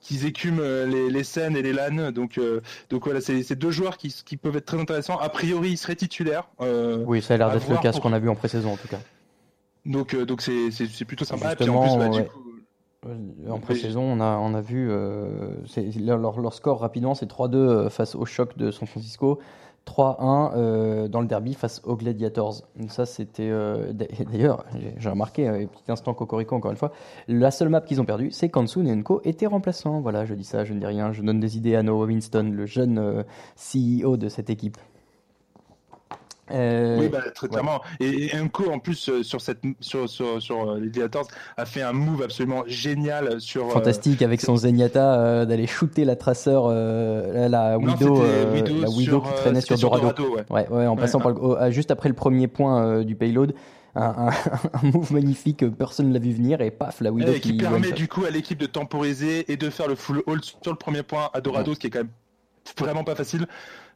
[0.00, 2.12] qu'ils écument les, les scènes et les LAN.
[2.12, 2.60] Donc euh,
[2.90, 5.18] donc voilà, c'est deux joueurs qui, qui peuvent être très intéressants.
[5.18, 6.48] A priori, ils seraient titulaires.
[6.60, 8.76] Oui, ça a l'air d'être le cas, ce pour- qu'on a vu en pré-saison en
[8.76, 9.00] tout cas.
[9.86, 11.52] donc donc c'est plutôt sympa.
[11.52, 12.22] Et puis en plus, bah, ouais.
[12.22, 12.51] du coup,
[13.48, 15.56] En pré-saison, on a, on a vu euh,
[15.98, 19.40] leur, leur- score rapidement, c'est 3-2 euh, face au choc de San Francisco,
[19.88, 22.62] 3-1 euh, dans le derby face aux Gladiators.
[22.88, 23.48] Ça, c'était.
[23.50, 24.64] euh, d'a- D'ailleurs,
[24.98, 26.92] j'ai- remarqué, euh, petit instant Cocorico encore une fois,
[27.26, 30.00] la seule map qu'ils ont perdue, c'est Kansun et Nko étaient remplaçants.
[30.00, 32.52] Voilà, je dis ça, je ne dis rien, je donne des idées à Noah Winston,
[32.54, 33.24] le jeune
[33.56, 34.76] CEO de cette équipe.
[36.52, 37.80] Euh, Oui, bah, très clairement.
[38.00, 41.64] Et, et Unco, en plus, euh, sur, cette, sur, sur, sur euh, les Gladiators, a
[41.64, 43.66] fait un move absolument génial sur.
[43.66, 49.32] euh, Fantastique avec son Zenyatta euh, d'aller shooter la traceur, la, Widow, la Widow qui
[49.34, 50.34] traînait sur Dorado.
[50.34, 50.44] ouais.
[50.50, 53.54] Ouais, ouais, en Ouais, passant par le- juste après le premier point du payload,
[53.94, 54.28] un, un,
[54.72, 57.92] un move magnifique, personne l'a vu venir et paf, la Widow Et qui qui permet
[57.92, 61.02] du coup à l'équipe de temporiser et de faire le full hold sur le premier
[61.02, 62.08] point à Dorado, ce qui est quand même
[62.78, 63.46] vraiment pas facile.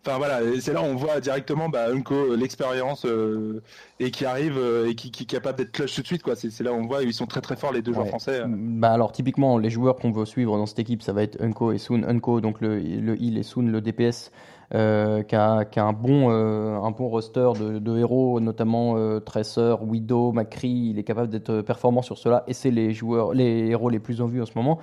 [0.06, 3.60] Enfin voilà, c'est là où on voit directement bah, Unco euh, l'expérience euh,
[3.98, 6.36] et qui arrive euh, et qui, qui est capable d'être clutch tout de suite quoi.
[6.36, 8.40] C'est c'est là où on voit ils sont très très forts les deux joueurs français.
[8.42, 8.46] euh.
[8.48, 11.72] Bah alors typiquement les joueurs qu'on veut suivre dans cette équipe ça va être Unco
[11.72, 12.04] et Soon.
[12.06, 14.30] Unco donc le, le heal et Soon le DPS
[14.74, 18.94] euh, qui, a, qui a un bon euh, un bon roster de, de héros notamment
[18.96, 20.90] euh, Tracer, Widow, McCree.
[20.90, 24.20] Il est capable d'être performant sur cela et c'est les joueurs les héros les plus
[24.20, 24.78] en vue en ce moment.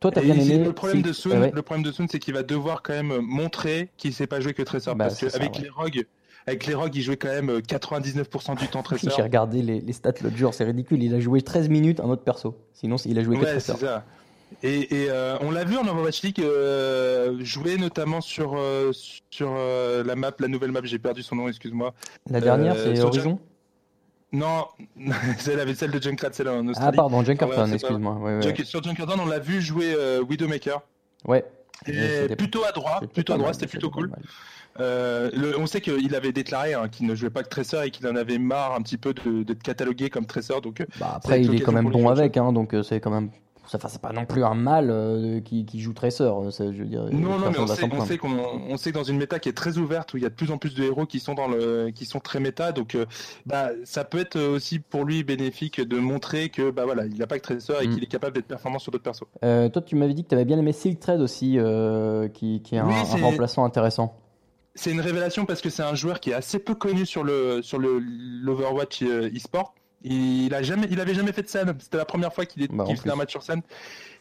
[0.00, 0.64] Toi t'as Et bien ici, aimé.
[0.64, 1.50] le problème de Soon, ouais.
[1.54, 4.52] le problème de Soon, c'est qu'il va devoir quand même montrer qu'il sait pas jouer
[4.54, 5.62] que Tracer Bah, parce qu'avec ouais.
[5.62, 6.06] les Rogues,
[6.46, 9.08] avec les Rogues, il jouait quand même euh, 99% du temps Tracer.
[9.16, 11.02] J'ai regardé les, les stats l'autre jour, c'est ridicule.
[11.02, 12.56] Il a joué 13 minutes un autre perso.
[12.74, 14.04] Sinon, il a joué que Ouais, c'est ça.
[14.62, 18.92] Et, et, euh, on l'a vu en Overwatch League euh, jouer notamment sur euh,
[19.30, 20.80] sur euh, la map, la nouvelle map.
[20.84, 21.94] J'ai perdu son nom, excuse-moi.
[22.30, 23.40] La dernière, Euh, c'est Horizon
[24.32, 24.66] Non,
[25.38, 28.14] c'est la celle de Junkrat, c'est là en Ah, pardon, Ah Junkerton, ouais, excuse-moi.
[28.14, 28.42] Ouais, ouais.
[28.42, 30.82] Junk- Sur Junkerton, on l'a vu jouer euh, Widowmaker.
[31.26, 31.44] Ouais.
[31.86, 34.10] Et plutôt à droit, c'était plutôt à droit, mal, c'était plutôt cool.
[34.78, 37.90] Euh, le- on sait qu'il avait déclaré hein, qu'il ne jouait pas que Tracer et
[37.90, 40.60] qu'il en avait marre un petit peu de- d'être catalogué comme Tracer.
[40.62, 43.30] Donc, euh, Bah, après, il est quand même bon avec, hein, donc c'est quand même.
[43.74, 46.22] Enfin, c'est pas non plus un mal euh, qui, qui joue Tracer.
[46.24, 48.92] euh, ça, je veux dire, non, non, mais on sait, on sait qu'on on sait
[48.92, 50.58] que dans une méta qui est très ouverte où il y a de plus en
[50.58, 53.06] plus de héros qui sont dans le qui sont très méta, donc euh,
[53.44, 57.26] bah ça peut être aussi pour lui bénéfique de montrer que bah voilà il n'a
[57.26, 57.94] pas que Tracer et Mm.
[57.94, 59.24] qu'il est capable d'être performant sur d'autres persos.
[59.44, 61.58] Euh, toi, tu m'avais dit que tu avais bien aimé Silk Trade aussi,
[62.34, 64.16] qui, qui est un, Oui, un remplaçant intéressant.
[64.74, 67.62] C'est une révélation parce que c'est un joueur qui est assez peu connu sur le
[67.62, 69.74] sur le l'Overwatch e-sport.
[70.02, 71.74] Il a jamais, il avait jamais fait de scène.
[71.80, 73.62] C'était la première fois qu'il Bah, faisait un match sur scène.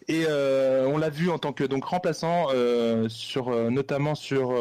[0.08, 4.54] Et euh, on l'a vu en tant que donc remplaçant euh, sur euh, notamment sur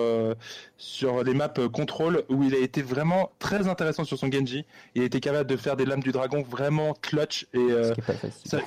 [0.79, 4.65] sur les maps contrôle où il a été vraiment très intéressant sur son Genji.
[4.95, 8.05] Il était capable de faire des lames du dragon vraiment clutch et Ce qui est
[8.05, 8.51] pas facile.
[8.51, 8.59] ça-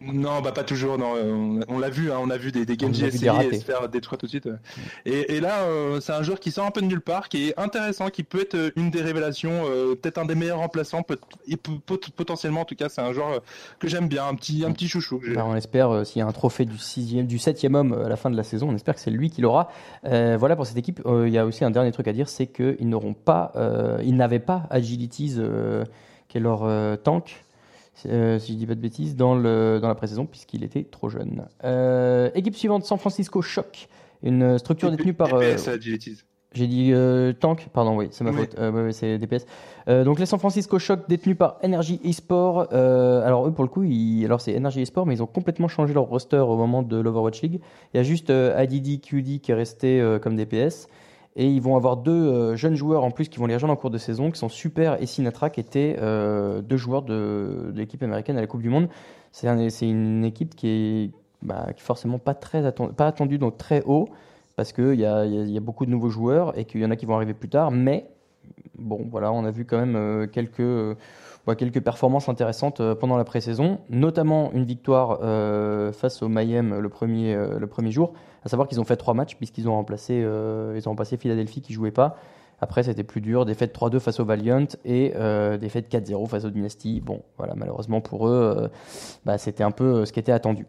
[0.00, 0.96] Non, bah pas toujours.
[0.96, 3.64] Non, on, on l'a vu, hein, on a vu des, des Genji essayer et se
[3.64, 4.48] faire détruire tout de suite.
[5.04, 7.48] Et, et là, euh, c'est un joueur qui sort un peu de nulle part, qui
[7.48, 11.02] est intéressant, qui peut être euh, une des révélations, euh, peut-être un des meilleurs remplaçants,
[11.02, 11.18] peut,
[11.62, 13.42] pot- potentiellement en tout cas, c'est un joueur
[13.78, 15.18] que j'aime bien, un petit, un petit chouchou.
[15.18, 15.34] que.
[15.34, 18.08] Bah, on espère euh, s'il y a un trophée du sixième, du septième homme à
[18.08, 19.68] la fin de la saison, on espère que c'est lui qui l'aura.
[20.02, 21.00] Voilà pour cette équipe.
[21.06, 23.52] Il y a aussi un dernier truc à dire, c'est qu'ils n'auront pas,
[24.02, 25.36] ils n'avaient pas Agilities,
[26.28, 26.66] qui est leur
[27.02, 27.44] tank.
[28.06, 31.08] Euh, si je dis pas de bêtises, dans, le, dans la pré-saison, puisqu'il était trop
[31.08, 31.46] jeune.
[31.64, 33.88] Euh, équipe suivante, San Francisco Shock,
[34.22, 35.34] une structure détenue par.
[35.34, 36.18] euh, DPS Agilities.
[36.52, 38.38] J'ai dit euh, tank, pardon, oui, c'est ma Oui.
[38.38, 38.56] faute.
[38.58, 39.46] Euh, ouais, ouais, c'est DPS.
[39.86, 42.66] Euh, donc les San Francisco Shock détenus par Energy Esport.
[42.72, 45.68] Euh, alors eux pour le coup, ils, alors c'est Energy Esport, mais ils ont complètement
[45.68, 47.60] changé leur roster au moment de l'Overwatch League.
[47.94, 50.88] Il y a juste euh, ADD QD qui est resté euh, comme DPS.
[51.36, 53.76] Et ils vont avoir deux euh, jeunes joueurs en plus qui vont les rejoindre en
[53.76, 58.02] cours de saison, qui sont Super et Sinatra, qui étaient euh, deux joueurs de, l'équipe
[58.02, 58.88] américaine à la Coupe du Monde.
[59.32, 61.10] C'est un- c'est une équipe qui est,
[61.42, 64.08] bah, qui est forcément pas très atten- pas attendue donc très haut
[64.56, 67.06] parce qu'il y y a beaucoup de nouveaux joueurs et qu'il y en a qui
[67.06, 67.70] vont arriver plus tard.
[67.70, 68.08] Mais
[68.78, 70.96] bon, voilà, on a vu quand même euh, quelques,
[71.56, 76.88] quelques performances intéressantes euh, pendant la pré-saison, notamment une victoire euh, face au Mayhem le
[76.88, 78.12] premier, euh, le premier jour.
[78.44, 81.90] À savoir qu'ils ont fait trois matchs puisqu'ils ont remplacé, ont remplacé Philadelphie qui jouait
[81.90, 82.16] pas.
[82.62, 83.44] Après, c'était plus dur.
[83.44, 87.00] Défaite 3-2 face au Valiant et euh, défaite 4-0 face au Dynasty.
[87.00, 88.70] Bon, voilà, malheureusement pour eux,
[89.24, 90.66] bah, c'était un peu ce qui était attendu.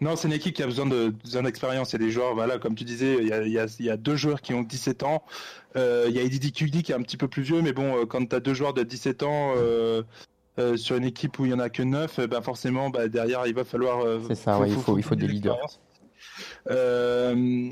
[0.00, 1.92] Non, c'est une équipe qui a besoin de besoin d'expérience.
[1.92, 3.66] Il y a des joueurs, voilà, comme tu disais, il y a, il y a-
[3.78, 5.22] il y a deux joueurs qui ont 17 ans.
[5.76, 7.96] Euh, il y a Edidi Kugli qui est un petit peu plus vieux, mais bon,
[8.02, 10.02] euh, quand tu as deux joueurs de 17 ans euh,
[10.58, 13.46] euh, sur une équipe où il y en a que 9, ben forcément, bah, derrière,
[13.46, 14.04] il va falloir.
[14.28, 15.78] C'est ça, ouais, il faut- il faut des leaders.
[16.70, 17.68] Euh,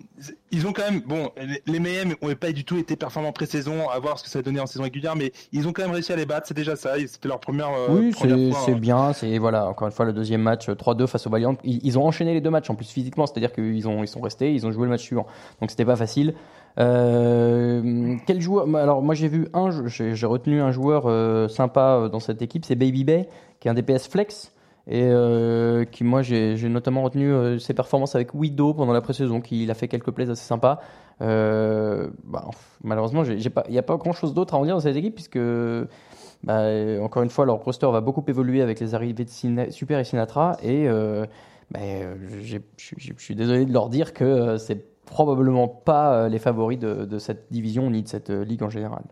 [0.51, 1.31] ils ont quand même, bon,
[1.67, 4.43] les- Mayhem n'ont pas du tout été performants pré-saison, à voir ce que ça a
[4.43, 6.77] donné en saison régulière, mais ils ont quand même réussi à les battre, c'est déjà
[6.77, 7.69] ça, c'était leur première.
[7.69, 8.79] euh, Oui, première c'est hein.
[8.79, 9.13] bien.
[9.13, 11.57] C'est voilà, encore une fois le deuxième match euh, 3-2 face au Valiant.
[11.65, 14.21] Ils, ils ont enchaîné les deux matchs en plus physiquement, c'est-à-dire qu'ils ont ils sont
[14.21, 15.27] restés, ils ont joué le match suivant.
[15.61, 16.35] Donc c'était pas facile.
[16.79, 22.09] Euh, quel joueur Alors moi j'ai vu un, j'ai retenu un joueur euh, sympa euh,
[22.09, 23.29] dans cette équipe, c'est Baby Bay,
[23.61, 24.53] qui est un DPS flex
[24.87, 29.41] et euh, qui moi j'ai notamment retenu euh, ses performances avec Widow pendant la pré-saison,
[29.41, 30.81] qui il a fait quelques plays assez sympas.
[31.23, 32.51] Euh, bah,
[32.83, 35.39] malheureusement, il n'y a pas grand-chose d'autre à en dire dans cette équipe puisque
[36.43, 36.67] bah,
[37.01, 40.59] encore une fois, leur roster va beaucoup évoluer avec les arrivées de Super et Sinatra.
[40.63, 41.25] Et euh,
[41.71, 41.81] bah,
[42.37, 42.59] je
[43.17, 48.03] suis désolé de leur dire que c'est probablement pas les favoris de, cette division ni
[48.03, 49.05] de cette ligue en général.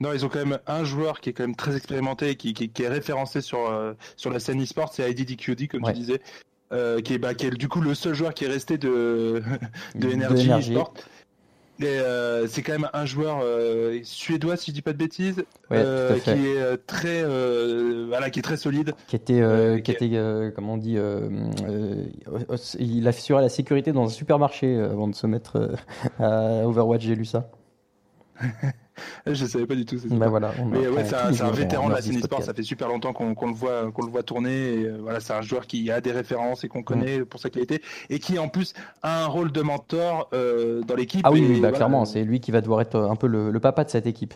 [0.00, 2.52] Non, ils ont quand même un joueur qui est quand même très expérimenté, et qui,
[2.54, 5.92] qui, qui est référencé sur, euh, sur la scène e-sport, c'est IDDQD, comme Ouais.
[5.92, 6.20] tu disais,
[6.72, 9.42] euh, qui, est, bah, qui est du coup le seul joueur qui est resté de,
[9.94, 10.94] de Energy e-sport.
[11.80, 15.38] Et euh, c'est quand même un joueur euh, suédois, si je dis pas de bêtises,
[15.72, 17.24] Ouais, euh, qui est très,
[18.06, 18.94] voilà, qui est très solide.
[19.08, 20.96] Qui était, qui était comment on dit,
[22.78, 25.72] il assurait la sécurité dans un supermarché avant de se mettre
[26.20, 27.02] à Overwatch.
[27.02, 27.50] J'ai lu ça.
[29.26, 29.96] Je savais pas du tout.
[30.10, 30.52] Bah voilà.
[30.70, 32.28] Mais ouais, c'est un, vétéran de la scène e-sport.
[32.30, 32.46] Podcast.
[32.46, 34.74] Ça fait super longtemps qu'on le voit, qu'on le voit tourner.
[34.74, 36.84] Et, euh, voilà, c'est un joueur qui a des références et qu'on Mm.
[36.84, 37.80] connaît pour sa qualité
[38.10, 41.22] et qui en plus a un rôle de mentor euh, dans l'équipe.
[41.24, 41.76] Ah oui, Et bah, voilà.
[41.76, 44.34] clairement, c'est lui qui va devoir être un peu le, le papa de cette équipe.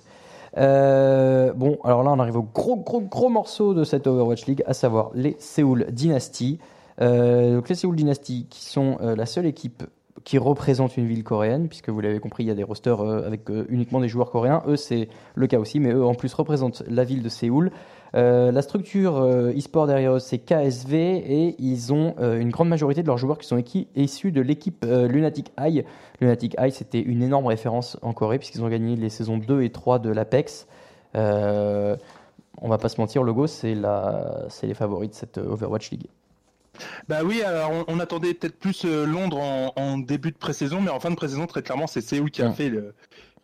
[0.57, 4.63] Euh, bon, alors là, on arrive au gros, gros, gros morceau de cette Overwatch League,
[4.67, 6.59] à savoir les Seoul Dynasty.
[7.01, 9.85] Donc les Seoul Dynasty, qui sont la seule équipe
[10.25, 13.27] qui représente une ville coréenne, puisque vous l'avez compris, il y a des rosters euh,
[13.27, 14.63] avec euh, uniquement des joueurs coréens.
[14.67, 17.71] Eux, c'est le cas aussi, mais eux, en plus, représentent la ville de Séoul.
[18.15, 23.07] Euh, la structure e-sport derrière eux, c'est KSV, et ils ont une grande majorité de
[23.07, 23.63] leurs joueurs qui sont
[23.95, 25.85] issus de l'équipe Lunatic Eye.
[26.21, 29.71] Lunatic Eye, c'était une énorme référence en Corée, puisqu'ils ont gagné les saisons 2 et
[29.71, 30.67] 3 de l'Apex.
[31.15, 36.07] On va pas se mentir, le Go, c'est les favoris de cette Overwatch League.
[37.09, 40.81] Bah oui, alors on, on attendait peut-être plus euh, Londres en, en début de pré-saison,
[40.81, 42.95] mais en fin de pré-saison, très clairement, c'est Séoul qui a fait le,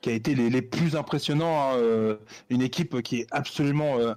[0.00, 1.70] qui a été les, les plus impressionnants.
[1.72, 2.16] hein, euh,
[2.50, 4.12] une équipe qui est absolument euh,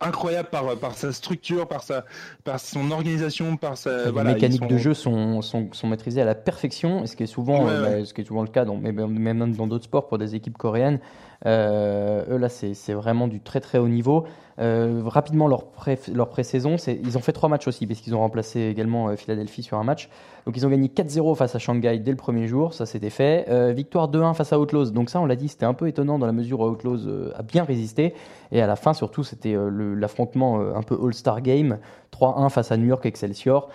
[0.00, 2.04] incroyable par, par sa structure, par sa,
[2.42, 6.20] par son organisation, par sa les voilà, mécaniques sont- de jeu sont, sont, sont maîtrisées
[6.20, 8.00] à la perfection, et ce qui est souvent, Ouais, ouais.
[8.00, 10.58] bah, ce qui est souvent le cas, dans, même dans d'autres sports pour des équipes
[10.58, 11.00] coréennes.
[11.46, 14.24] Euh, eux là, c'est vraiment du très très haut niveau.
[14.60, 18.20] Euh, rapidement leur pré leur pré-saison, ils ont fait trois matchs aussi parce qu'ils ont
[18.20, 20.08] remplacé également euh, Philadelphie sur un match.
[20.46, 23.72] Donc ils ont gagné 4-0 face à Shanghai dès le premier jour, ça c'était fait.
[23.74, 24.90] Victoire 2-1 face à Outlaws.
[24.90, 27.42] Donc ça on l'a dit, c'était un peu étonnant dans la mesure où Outlaws a
[27.42, 28.14] bien résisté.
[28.52, 29.56] Et à la fin surtout, c'était
[29.96, 31.78] l'affrontement un peu All-Star Game,
[32.12, 33.70] 3-1 face à New York Excelsior.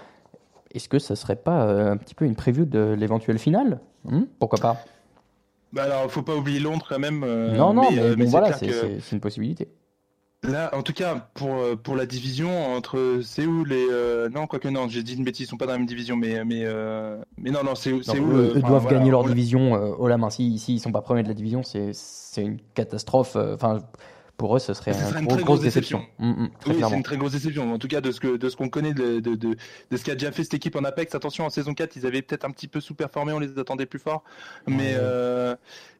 [0.74, 3.80] Est-ce que ça serait pas un petit peu une preview de l'éventuelle finale?
[4.06, 4.26] Hmm?
[4.40, 4.78] Pourquoi pas?
[5.74, 7.24] Bah alors, faut pas oublier Londres quand même.
[7.24, 9.68] euh, Non, non, mais, euh, bon, voilà, c'est que- une possibilité.
[10.42, 13.88] Là, en tout cas, pour, euh, pour la division entre Séoul et.
[13.92, 16.16] Euh, non, quoique non, j'ai dit une bêtise, ils sont pas dans la même division,
[16.16, 18.06] mais, mais, euh, mais non, non, Séoul.
[18.06, 20.30] Séoul, eux, doivent voilà, gagner leur on- division haut la main.
[20.30, 21.92] Si, si ils sont pas premiers de la division, c'est
[22.42, 23.36] une catastrophe.
[23.36, 23.80] Enfin,
[24.40, 26.00] pour eux, ce serait Ce une, serait une gros- très grosse déception.
[26.00, 26.26] déception.
[26.26, 27.72] Mm, mm, très Oui, c'est une très grosse déception.
[27.74, 29.56] En tout cas, de ce que de ce qu'on connaît de, de, de,
[29.92, 31.14] de ce qu'a déjà fait cette équipe en Apex.
[31.14, 34.00] Attention, en saison 4, ils avaient peut-être un petit peu sous-performé, on les attendait plus
[34.00, 34.24] forts.
[34.66, 35.56] Mais, euh,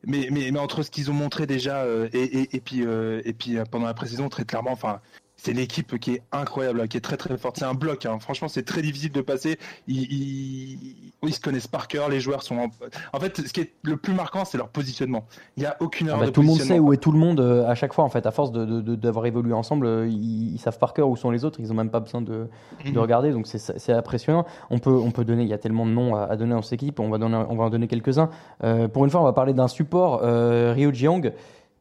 [0.08, 3.22] mais, mais, mais entre ce qu'ils ont montré déjà euh, et, et, et puis, euh,
[3.26, 5.02] et puis euh, pendant la pré-saison, très clairement, enfin.
[5.42, 7.58] C'est l'équipe qui est incroyable, qui est très très forte.
[7.58, 8.06] C'est un bloc.
[8.06, 8.18] hein.
[8.20, 9.58] Franchement, c'est très difficile de passer.
[9.88, 12.10] Ils, ils, ils se connaissent par cœur.
[12.10, 12.58] Les joueurs sont.
[12.58, 12.68] En,
[13.14, 15.26] en fait, ce qui est le plus marquant, c'est leur positionnement.
[15.56, 17.12] Il y a aucune Ah erreur bah, de tout le monde sait où est tout
[17.14, 20.54] le monde euh, à chaque fois en fait à force d'avoir évolué ensemble euh, ils,
[20.56, 22.48] ils savent par cœur où sont les autres ils ont même pas besoin de,
[22.86, 22.98] de Mhm.
[22.98, 26.16] regarder donc c'est impressionnant on peut on peut donner il y a tellement de noms
[26.16, 28.30] à, à donner dans cette équipe on va donner on va en donner quelques uns
[28.64, 31.32] Euh, pour une fois on va parler d'un support euh, Ryo Jeong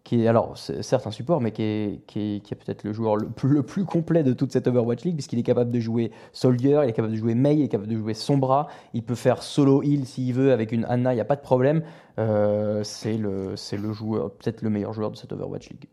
[0.09, 2.85] qui est alors c'est certes un support mais qui est, qui est, qui est peut-être
[2.85, 5.71] le joueur le plus, le plus complet de toute cette Overwatch League puisqu'il est capable
[5.71, 8.69] de jouer Soldier il est capable de jouer Mei il est capable de jouer Sombra
[8.95, 11.43] il peut faire solo heal s'il veut avec une Anna il n'y a pas de
[11.43, 11.83] problème
[12.19, 15.89] euh, c'est le, le joueur, peut-être le meilleur joueur de cette Overwatch League.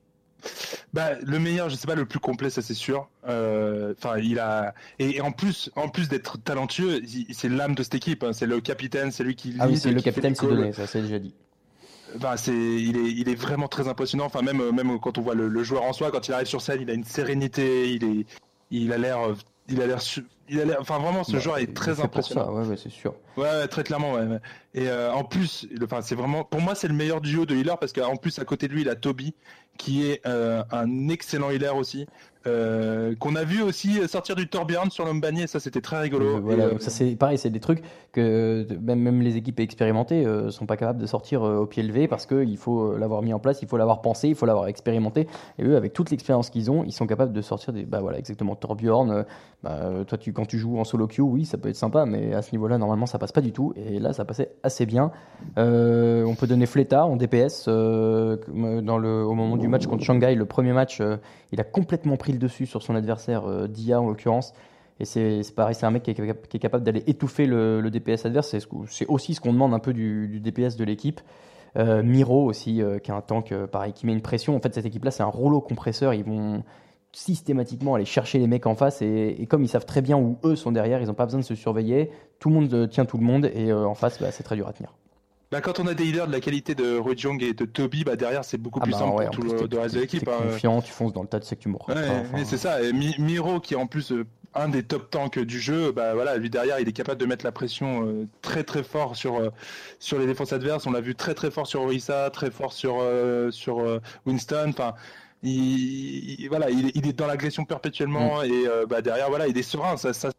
[0.93, 3.09] Bah, le meilleur, je sais pas, le plus complet, ça c'est sûr.
[3.28, 3.93] Euh,
[4.24, 7.01] il a et, et en plus, en plus d'être talentueux,
[7.32, 8.24] c'est l'âme de cette équipe.
[8.24, 8.34] hein.
[8.34, 9.55] C'est le capitaine, c'est lui qui.
[9.59, 11.36] Ah oui, c'est le qui capitaine, c'est donné, ça c'est déjà dit.
[12.16, 14.26] Enfin, c'est, il est, il est vraiment très impressionnant.
[14.26, 16.61] Enfin, même, même quand on voit le, le joueur en soi, quand il arrive sur
[16.61, 17.91] scène, il a une sérénité.
[17.91, 18.26] Il est,
[18.72, 19.20] il a l'air,
[19.70, 19.99] il a l'air,
[20.49, 20.78] il a l'air.
[20.80, 22.45] Enfin, vraiment, ce Bah, joueur est très impressionnant.
[22.45, 23.13] ça, ouais, ouais, c'est sûr.
[23.38, 24.39] Ouais, ouais, très clairement, ouais.
[24.76, 27.78] Et euh, en plus, enfin, c'est vraiment, pour moi, c'est le meilleur duo de healer
[27.80, 29.34] parce qu'en plus, à côté de lui, il a Toby,
[29.78, 32.07] qui est euh, un excellent healer aussi,
[32.45, 36.41] euh, qu'on a vu aussi sortir du Torbjorn sur l'Ombani, et ça, c'était très rigolo.
[36.41, 40.65] Voilà, Et, ça c'est pareil, c'est des trucs que même, même les équipes expérimentées sont
[40.65, 43.67] pas capables de sortir au pied levé parce qu'il faut l'avoir mis en place, il
[43.67, 45.28] faut l'avoir pensé, il faut l'avoir expérimenté.
[45.57, 47.84] Et eux, avec toute l'expérience qu'ils ont, ils sont capables de sortir des.
[47.84, 48.55] Bah voilà, exactement.
[48.55, 49.26] Torbjorn,
[49.63, 52.34] bah, toi, tu, quand tu joues en solo queue, oui, ça peut être sympa, mais
[52.34, 53.73] à ce niveau-là, normalement, ça passe pas du tout.
[53.76, 55.11] Et là, ça passait assez bien.
[55.57, 59.86] Euh, on peut donner Fleta en DPS euh, euh, dans le, au moment du match
[59.86, 61.01] contre Shanghai, le premier match,
[61.51, 64.53] il a complètement pris le dessus sur son adversaire, Dia en l'occurrence.
[64.99, 68.55] Et c'est pareil, c'est un mec qui est, capable d'aller étouffer le, DPS adverse.
[68.88, 71.22] C'est aussi ce qu'on demande un peu du, du DPS de l'équipe.
[71.78, 74.55] Miro aussi, qui est un tank, pareil, qui met une pression.
[74.55, 76.13] En fait, cette équipe-là, c'est un rouleau compresseur.
[76.13, 76.63] Ils vont
[77.16, 79.01] systématiquement aller chercher les mecs en face.
[79.01, 81.39] Et, et comme ils savent très bien où eux sont derrière, ils n'ont pas besoin
[81.39, 82.11] de se surveiller.
[82.39, 83.45] Tout le monde euh, tient tout le monde.
[83.53, 84.93] Et euh, en face, bah, c'est très dur à tenir.
[85.49, 88.16] bah, quand on a des healers de la qualité de Rojong et de Toby, bah,
[88.18, 90.28] derrière, c'est beaucoup Ah plus bah simple ouais, pour tout plus, le, reste de l'équipe.
[90.28, 90.43] hein.
[90.49, 91.93] confiant, tu fonces dans le tas, tu sais que tu mourras.
[91.93, 92.30] Ouais, enfin.
[92.34, 92.82] mais c'est ça.
[92.84, 96.13] Et Mi- Miro, qui est en plus euh, un des top tanks du jeu, bah
[96.16, 99.38] voilà, lui derrière, il est capable de mettre la pression euh, très très fort sur
[99.38, 99.49] euh,
[99.99, 100.86] sur les défenses adverses.
[100.86, 102.95] On l'a vu très très fort sur Orisa, très fort sur
[103.51, 103.82] sur
[104.26, 104.68] Winston.
[104.70, 104.93] Enfin,
[105.44, 108.46] il, il- voilà, il, est- il est dans l'agression perpétuellement Mm.
[108.46, 109.98] et euh, bah derrière, voilà, il est serein.
[109.98, 110.32] Ça, ça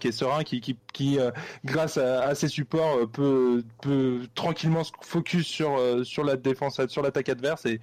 [0.00, 1.30] qui est serein, qui, qui, qui euh,
[1.64, 6.36] grâce à, à ses supports, euh, peut, peut tranquillement se focus sur, euh, sur la
[6.36, 7.66] défense, sur l'attaque adverse.
[7.66, 7.78] Et,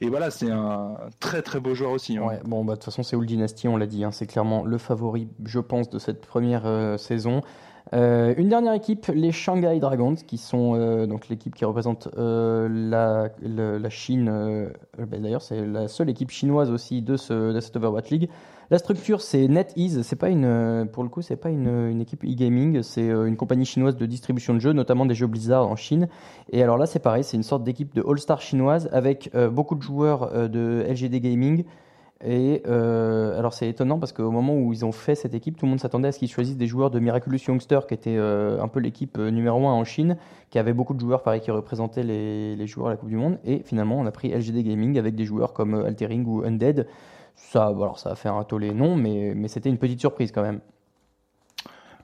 [0.00, 2.18] et voilà, c'est un très très beau joueur aussi.
[2.18, 2.22] hein.
[2.22, 4.78] Ouais, bon, bah, de toute façon, Seoul Dynasty, on l'a dit, hein, c'est clairement le
[4.78, 7.40] favori, je pense, de cette première saison.
[7.94, 12.68] Euh, une dernière équipe, les Shanghai Dragons, qui sont euh, donc l'équipe qui représente euh,
[12.68, 14.70] la, Chine.
[14.98, 18.28] bah, D'ailleurs, c'est la seule équipe chinoise aussi de, ce, de cette Overwatch League.
[18.70, 20.02] La structure, c'est NetEase.
[20.02, 22.82] C'est pas une, pour le coup, c'est pas une, équipe e-gaming.
[22.82, 26.08] C'est une compagnie chinoise de distribution de jeux, notamment des jeux Blizzard en Chine.
[26.50, 29.82] Et alors là, c'est pareil, c'est une sorte d'équipe de All-Star chinoise avec beaucoup de
[29.82, 31.64] joueurs de LGD Gaming.
[32.24, 35.66] Et euh, alors c'est étonnant parce qu'au moment où ils ont fait cette équipe, tout
[35.66, 38.60] le monde s'attendait à ce qu'ils choisissent des joueurs de Miraculous Youngster, qui était euh,
[38.62, 40.16] un peu l'équipe euh, numéro 1 en Chine,
[40.48, 43.38] qui avait beaucoup de joueurs pareil qui représentaient les, joueurs à la Coupe du Monde.
[43.44, 46.86] Et finalement, on a pris LGD Gaming avec des joueurs comme Altering ou Undead.
[47.34, 50.42] Ça, alors ça a fait un tollé non, mais, mais c'était une petite surprise quand
[50.42, 50.60] même.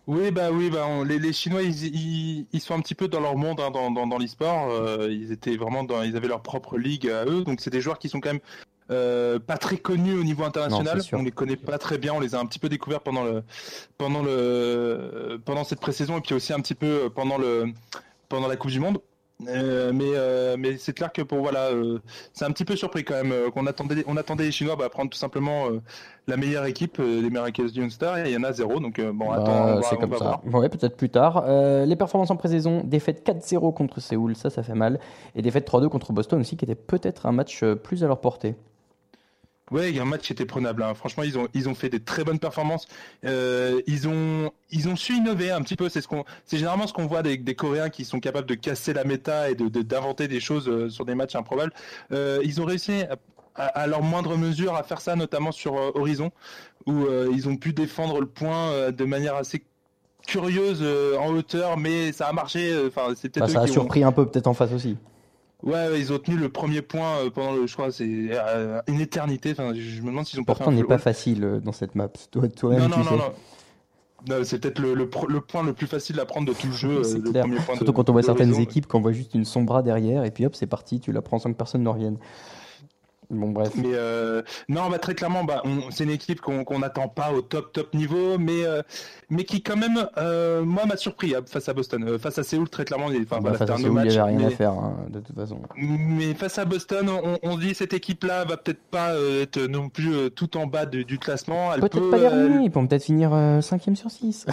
[0.07, 3.71] Oui, bah oui, bah les, Chinois, ils, sont un petit peu dans leur monde hein,
[3.71, 4.69] dans, dans, l'e-sport.
[5.09, 8.09] Ils étaient vraiment ils avaient leur propre ligue à eux, donc c'est des joueurs qui
[8.11, 8.41] sont quand même
[8.93, 11.03] euh, pas très connus au niveau international.
[11.03, 11.19] sûr.
[11.19, 13.43] on les connaît pas très bien, on les a un petit peu découverts pendant le,
[13.99, 17.67] pendant le, pendant cette pré-saison et puis aussi un petit peu pendant le,
[18.29, 18.99] pendant la Coupe du Monde.
[19.49, 21.99] Euh, mais euh, mais c'est clair que pour voilà euh,
[22.33, 24.89] c'est un petit peu surpris quand même euh, qu'on attendait on attendait les Chinois bah,
[24.89, 25.81] prendre tout simplement euh,
[26.29, 29.11] la meilleure équipe euh, les Miraculous Youngsters et il y en a zéro donc euh,
[29.13, 30.39] bon Bah, attends c'est comme ça.
[30.45, 30.63] voir.
[30.63, 31.43] Ouais, peut-être plus tard.
[31.49, 35.01] Euh, les performances en pré-saison, défaite 4-0 contre Séoul, ça, ça fait mal.
[35.35, 38.21] Et défaite 3-2 contre Boston aussi, qui était peut-être un match euh, plus à leur
[38.21, 38.55] portée.
[39.71, 40.83] Ouais, il y a un match qui était prenable.
[40.83, 40.93] hein.
[40.95, 42.87] Franchement, ils ont ils ont fait des très bonnes performances.
[43.25, 45.89] Euh, ils ont ils ont su innover un petit peu.
[45.89, 48.55] C'est ce qu'on c'est généralement ce qu'on voit des, des Coréens qui sont capables de
[48.55, 51.73] casser la méta et de de- d'inventer des choses euh, sur des matchs improbables.
[52.13, 53.17] Euh, ils ont réussi à,
[53.55, 56.33] à, à leur moindre mesure à faire ça, notamment sur euh, Horizon,
[56.87, 59.63] où ils ont pu défendre le point de manière assez
[60.27, 60.83] curieuse
[61.19, 62.75] en hauteur, mais ça a marché.
[62.89, 64.97] Enfin, c'est peut-être Bah, ça a ont- surpris un peu peut-être en face aussi.
[65.63, 68.81] Ouais, ouais, ils ont tenu le premier point euh, pendant le, je crois, c'est euh,
[68.89, 69.53] une éternité.
[69.53, 72.09] Enfin, je, me demande s'ils ont Pourtant, n'est pas facile euh, dans cette map.
[72.31, 73.11] Toi, toi-même, Non, tu non, sais.
[73.11, 73.33] non, non.
[74.29, 77.03] Non, c'est peut-être le, le, point le plus facile à prendre de tout le jeu.
[77.03, 77.43] C'est le clair.
[77.43, 80.25] premier point Surtout de- quand on voit certaines équipes, qu'on voit juste une sombra derrière,
[80.25, 82.19] et puis hop, c'est parti, tu la prends sans que personne ne revienne.
[83.33, 83.71] Bon, bref.
[83.77, 87.73] Mais euh, non, bah, très clairement, bah, c'est une équipe qu'on n'attend pas au top
[87.73, 88.83] top niveau, mais euh,
[89.31, 92.69] mais qui quand même, euh, moi, m'a surpris hein, face à Boston, face à Séoul,
[92.69, 93.07] très clairement.
[93.07, 95.35] Enfin, Bah, voilà, face à Séoul, il n'y avait rien à faire, hein, de toute
[95.35, 95.59] façon.
[95.77, 100.31] Mais face à Boston, on, on dit cette équipe-là va peut-être pas être non plus
[100.31, 101.73] tout en bas de- du classement.
[101.73, 104.47] Elle Peut-être peut, pas dernier, ils pourront peut-être finir 5ème sur 6.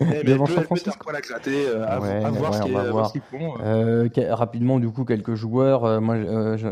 [0.00, 1.10] eh, devant San Francisco.
[1.12, 4.34] la gratter, à, Ouais, à voir ouais, ce qu'ils font.
[4.34, 6.00] rapidement, du coup, quelques joueurs.
[6.00, 6.16] moi,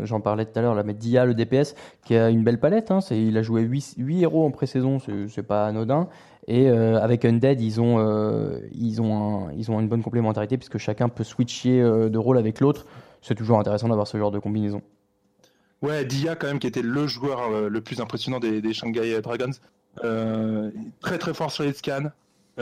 [0.03, 2.89] j'en parlais tout à l'heure, là, mais Dia, le DPS, qui a une belle palette.
[2.89, 6.07] Hein, il a joué 8, héros en pré-saison, c'est pas anodin.
[6.47, 11.23] Et euh, avec Undead, ils ont, euh, ils, ont une bonne complémentarité puisque chacun peut
[11.23, 12.85] switcher euh, de rôle avec l'autre.
[13.21, 14.81] C'est toujours intéressant d'avoir ce genre de combinaison.
[15.81, 19.51] Ouais, Dia quand même qui était le joueur le plus impressionnant des, des Shanghai Dragons.
[21.01, 22.11] Très très fort sur les scans,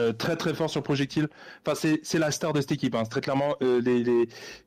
[0.00, 1.28] euh, très très fort sur projectile.
[1.64, 2.94] Enfin c'est c'est la star de cette équipe.
[2.94, 3.04] Hein.
[3.04, 3.80] Très clairement euh,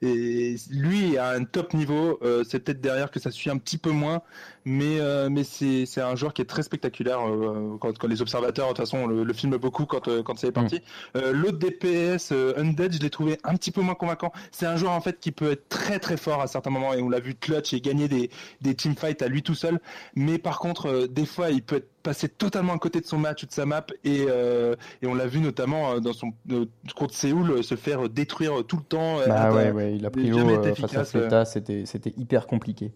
[0.01, 2.19] lui à un top niveau.
[2.23, 4.21] Euh, c'est peut-être derrière que ça suit un petit peu moins,
[4.65, 7.19] mais euh, mais c'est c'est un joueur qui est très spectaculaire.
[7.27, 10.37] euh, quand, quand les observateurs de toute façon le, le filment beaucoup quand euh, quand
[10.37, 10.81] c'est parti.
[11.15, 14.31] Euh, L'autre DPS euh, Undead, je l'ai trouvé un petit peu moins convaincant.
[14.51, 17.01] C'est un joueur en fait qui peut être très très fort à certains moments et
[17.01, 18.29] on l'a vu clutch et gagner des
[18.61, 19.79] des teamfights à lui tout seul.
[20.15, 23.17] Mais par contre, euh, des fois, il peut être passé totalement à côté de son
[23.17, 26.65] match ou de sa map et, euh, et on l'a vu notamment dans son euh,
[26.97, 29.19] contre Séoul euh, se faire détruire tout le temps.
[29.19, 32.91] à- ouais, ouais, il a pris été face à Fleta, c'était c'était hyper compliqué.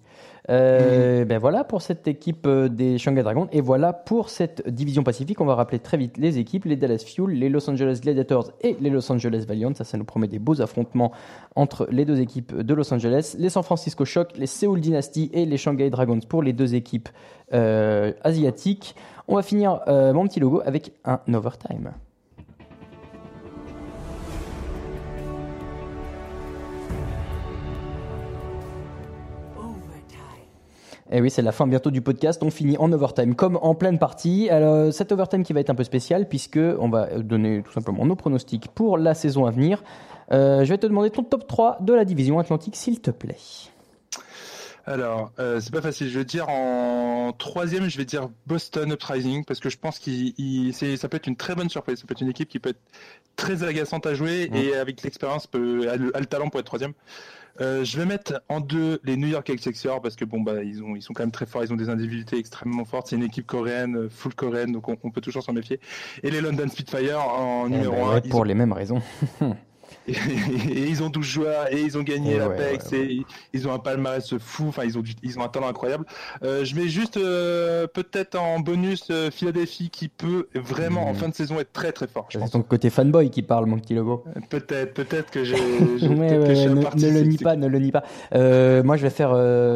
[0.50, 5.04] Euh, Ben voilà pour cette équipe euh, des Shanghai Dragons et voilà pour cette division
[5.04, 5.42] Pacifique.
[5.42, 8.78] On va rappeler très vite les équipes les Dallas Fuel, les Los Angeles Gladiators et
[8.80, 9.74] les Los Angeles Valiant.
[9.76, 11.12] Ça, ça nous promet des beaux affrontements
[11.56, 15.46] entre les deux équipes de Los Angeles, les San Francisco Shock, les Seoul Dynasty et
[15.46, 17.10] les Shanghai Dragons pour les deux équipes
[17.54, 18.96] euh, asiatiques.
[19.28, 21.20] On va finir euh, mon petit logo avec un.
[21.34, 21.92] Overtime.
[31.10, 32.44] Et Eh oui, c'est la fin bientôt du podcast.
[32.44, 34.50] On finit en overtime comme en pleine partie.
[34.50, 38.06] Alors, cet overtime qui va être un peu spécial puisque on va donner tout simplement
[38.06, 39.84] nos pronostics pour la saison à venir.
[40.34, 43.38] Euh, je vais te demander ton top 3 de la division Atlantique, s'il te plaît.
[44.86, 46.10] Alors, euh, c'est pas facile.
[46.10, 50.74] Je vais dire en troisième, je vais dire Boston Uprising parce que je pense qu'il,
[50.74, 52.00] ça peut être une très bonne surprise.
[52.00, 52.82] Ça peut être une équipe qui peut être
[53.38, 56.66] très agaçante à jouer et avec l'expérience peut, a le, a le talent pour être
[56.66, 56.94] troisième.
[57.60, 60.84] Euh, je vais mettre en deux les New York Excelsior parce que bon bah ils
[60.84, 63.08] ont ils sont quand même très forts, ils ont des individualités extrêmement fortes.
[63.08, 65.80] C'est une équipe coréenne, euh, full coréenne, donc on, on peut toujours s'en méfier.
[66.24, 69.02] Et les London Spitfire en Eh numéro ben ouais, pour ont- les mêmes raisons.
[70.08, 70.12] et,
[70.72, 73.74] et ils ont 12 joueurs et ils ont gagné Ouais, l'Apex ouais, et ils ont
[73.74, 74.66] un palmarès fou.
[74.70, 76.06] Enfin, ils ont du- ils ont un talent incroyable.
[76.44, 81.16] Euh, je mets juste euh, peut-être en bonus euh, Philadelphie qui peut vraiment en Mhm.
[81.16, 82.28] fin de saison être très très fort.
[82.30, 84.24] C'est ton côté fanboy qui parle, mon petit logo.
[84.50, 85.56] Peut-être, peut-être que j'ai.
[86.00, 88.04] que ne, ne le nie pas, ne le nie pas.
[88.84, 89.32] Moi, je vais faire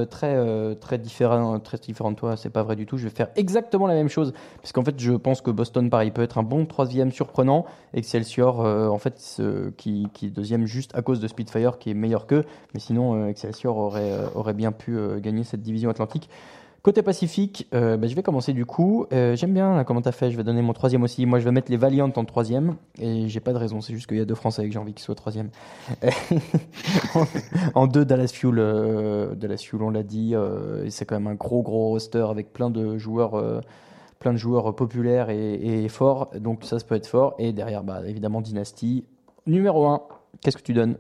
[0.10, 2.38] très, très différent, très différent de toi.
[2.38, 2.98] C'est pas vrai du tout.
[2.98, 6.12] Je vais faire exactement la même chose, parce qu'en fait, je pense que Boston, pareil,
[6.12, 7.66] peut être un bon troisième surprenant.
[7.94, 9.42] Excelsior, euh, en fait,
[9.78, 12.46] qui, deuxième juste à cause de Spitfire, qui est meilleur qu'eux.
[12.74, 16.30] Mais sinon, euh, Excelsior aurait, euh, aurait bien pu euh, gagner cette division Atlantique.
[16.84, 19.06] Côté Pacifique, bah, je vais commencer du coup.
[19.12, 20.32] J'aime bien là, comment t'as fait?
[20.32, 21.28] Je vais donner mon troisième aussi.
[21.28, 22.76] Moi, je vais mettre les Valiant en troisième.
[23.00, 23.82] Et j'ai pas de raison.
[23.82, 25.52] C'est juste qu'il y a deux Français que j'ai envie qu'ils soient troisième.
[27.76, 28.56] en, deux, Dallas Fuel.
[28.58, 30.34] euh, Dallas Fuel, on l'a dit.
[30.90, 33.62] c'est quand même un gros, gros roster avec plein de joueurs.
[34.18, 37.36] plein de joueurs populaires et, et forts, donc ça, ça peut être fort.
[37.38, 39.04] Et derrière, bah, évidemment, Dynasty.
[39.48, 40.02] Numéro 1,
[40.42, 40.98] qu'est-ce que tu donnes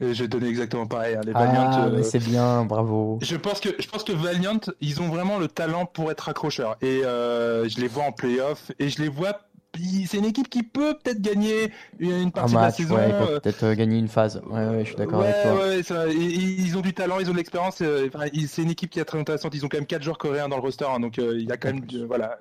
[0.00, 1.14] Et Je vais donner exactement pareil.
[1.16, 1.70] hein, les Valiant.
[1.72, 3.18] Ah, euh, mais c'est bien, bravo.
[3.22, 6.76] Je pense que je pense que Valiant, ils ont vraiment le talent pour être accrocheurs
[6.82, 9.40] et euh, je les vois en playoff et je les vois.
[10.06, 12.94] C'est une équipe qui peut peut-être gagner une une Un partie de la saison.
[12.96, 14.40] ouais, ils peuvent euh, peut-être euh, gagner une phase.
[14.48, 15.66] Ouais, ouais, je suis d'accord ouais, avec toi.
[15.68, 17.82] ouais, ça- ils ont du talent, ils ont de l'expérience.
[17.82, 19.54] euh, enfin, c'est une équipe qui est très intéressante.
[19.54, 21.52] Ils ont quand même quatre joueurs coréens dans le roster, hein, donc euh, il y
[21.52, 22.38] a quand même, euh, voilà.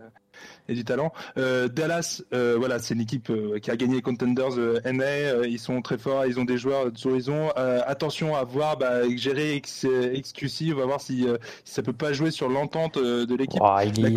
[0.68, 1.12] Et du talent.
[1.38, 4.52] Euh, Dallas, euh, voilà, c'est une équipe euh, qui a gagné les Contenders
[4.86, 5.46] NA.
[5.48, 7.50] ils sont très forts, ils ont des joueurs d'horizon.
[7.58, 11.26] Euh, attention à voir, bah, gérer X, XQC, on va voir si,
[11.64, 13.62] si ça peut pas jouer sur l'entente de l'équipe.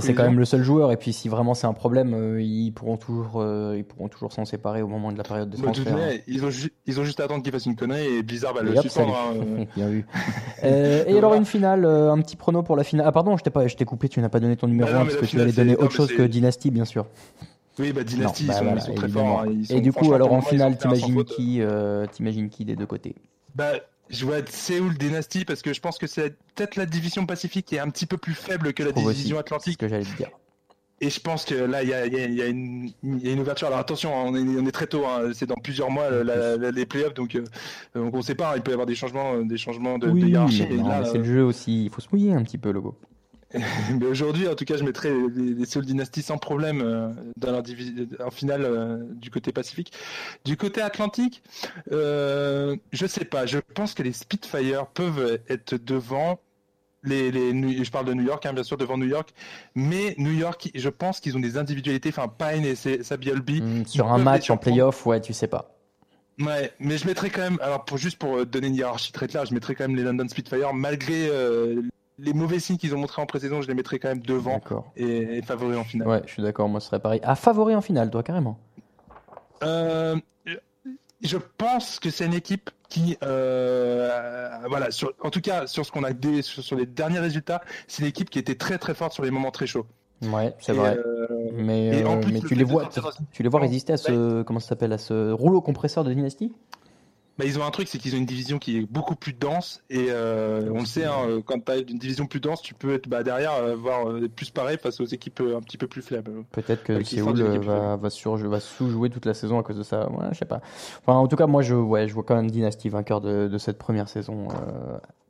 [0.00, 2.96] C'est quand même le seul joueur, et puis si vraiment c'est un problème, ils pourront
[2.96, 3.44] toujours,
[3.76, 5.92] ils pourront toujours s'en séparer au moment de la période de Bah, de transfert.
[5.96, 6.50] manière, ils ont,
[6.86, 9.16] ils ont juste à attendre qu'il fasse une connerie et Blizzard va le suspendre.
[9.16, 9.64] hein.
[9.76, 10.06] Bien vu.
[10.62, 10.66] Et
[11.18, 13.06] alors une finale, un petit prono pour la finale.
[13.08, 15.10] Ah pardon, je t'ai coupé, tu n'as pas donné ton numéro Bah non, 1 mais
[15.14, 17.06] parce que tu allais donner autre mais chose que Dynasty, bien sûr.
[17.78, 19.40] Oui, bah Dynasty, Non, bah ils, sont, voilà, ils sont très forts.
[19.40, 23.14] hein, et du coup, alors en finale, t'imagines qui, euh, qui des deux côtés?
[23.54, 23.72] Bah,
[24.10, 27.76] je vois Séoul Dynasty parce que je pense que c'est peut-être la division Pacifique qui
[27.76, 29.16] est un petit peu plus faible que la trouve aussi.
[29.18, 29.78] division C'est ce Atlantique.
[29.78, 30.30] que j'allais dire.
[31.00, 32.90] Et je pense que là, il y a, il y a- il y a une,
[33.04, 33.68] il y a une ouverture.
[33.68, 35.06] Alors attention, hein, on est, on est très tôt.
[35.06, 37.44] hein, c'est dans plusieurs mois la- la- les playoffs, donc, euh,
[37.94, 38.50] donc on ne sait pas.
[38.50, 40.66] hein, il peut y avoir des changements, euh, des changements de, de oui, hiérarchie.
[40.66, 41.84] là, mais c'est euh, le jeu aussi.
[41.84, 42.96] Il faut se mouiller un petit peu, logo.
[43.98, 47.52] mais aujourd'hui, en tout cas, je mettrais les, les Seoul Dynasty sans problème euh, dans
[47.52, 47.62] leur
[48.24, 49.92] en finale euh, du côté Pacifique.
[50.44, 51.42] Du côté Atlantique,
[51.92, 53.46] euh, je sais pas.
[53.46, 56.40] Je pense que les Spitfire peuvent être devant.
[57.04, 59.30] Les, je parle de New York, hein, bien sûr, devant New York.
[59.74, 62.10] Mais New York, je pense qu'ils ont des individualités.
[62.10, 63.62] Enfin, Pine et Sa- Sabiolby.
[63.62, 65.74] Hmm, ils sur un match en playoff, ouais, tu sais pas.
[66.40, 69.26] Ouais, mais je mettrais quand même, alors pour juste pour euh, donner une hiérarchie très
[69.26, 71.28] claire, je mettrais quand même les London Spitfire, malgré
[72.18, 74.60] les mauvais signes qu'ils ont montrés en pré-saison, je les mettrais quand même devant
[74.96, 76.08] et, et favoris en finale.
[76.08, 76.68] Ouais, je suis d'accord.
[76.68, 77.20] Moi, ce serait pareil.
[77.22, 78.58] Ah, favori en finale, toi, carrément.
[79.62, 80.16] Euh,
[81.22, 85.92] je pense que c'est une équipe qui, euh, voilà, sur, en tout cas sur ce
[85.92, 86.10] qu'on a
[86.42, 89.30] sur, sur les derniers résultats, c'est une équipe qui était très très forte sur les
[89.30, 89.86] moments très chauds.
[90.22, 90.96] Ouais, c'est vrai.
[90.96, 92.88] euh, mais plus, tu les vois,
[93.30, 96.52] tu les vois résister à ce, comment ça s'appelle, à ce rouleau compresseur de Dynasty?
[97.38, 99.82] Bah, ils ont un truc, c'est qu'ils ont une division qui est beaucoup plus dense
[99.90, 102.74] et euh, on le sait, hein, euh, quand tu as une division plus dense, tu
[102.74, 105.86] peux être bah, derrière euh, voir euh, plus pareil face aux équipes un petit peu
[105.86, 106.32] plus faibles.
[106.50, 110.10] Peut-être que Séoul va, va, sur, va sous-jouer toute la saison à cause de ça.
[110.10, 110.60] Ouais, je sais pas.
[111.06, 113.58] Enfin, en tout cas, moi, je, ouais, je vois quand même Dynasty vainqueur de, de
[113.58, 114.48] cette première saison.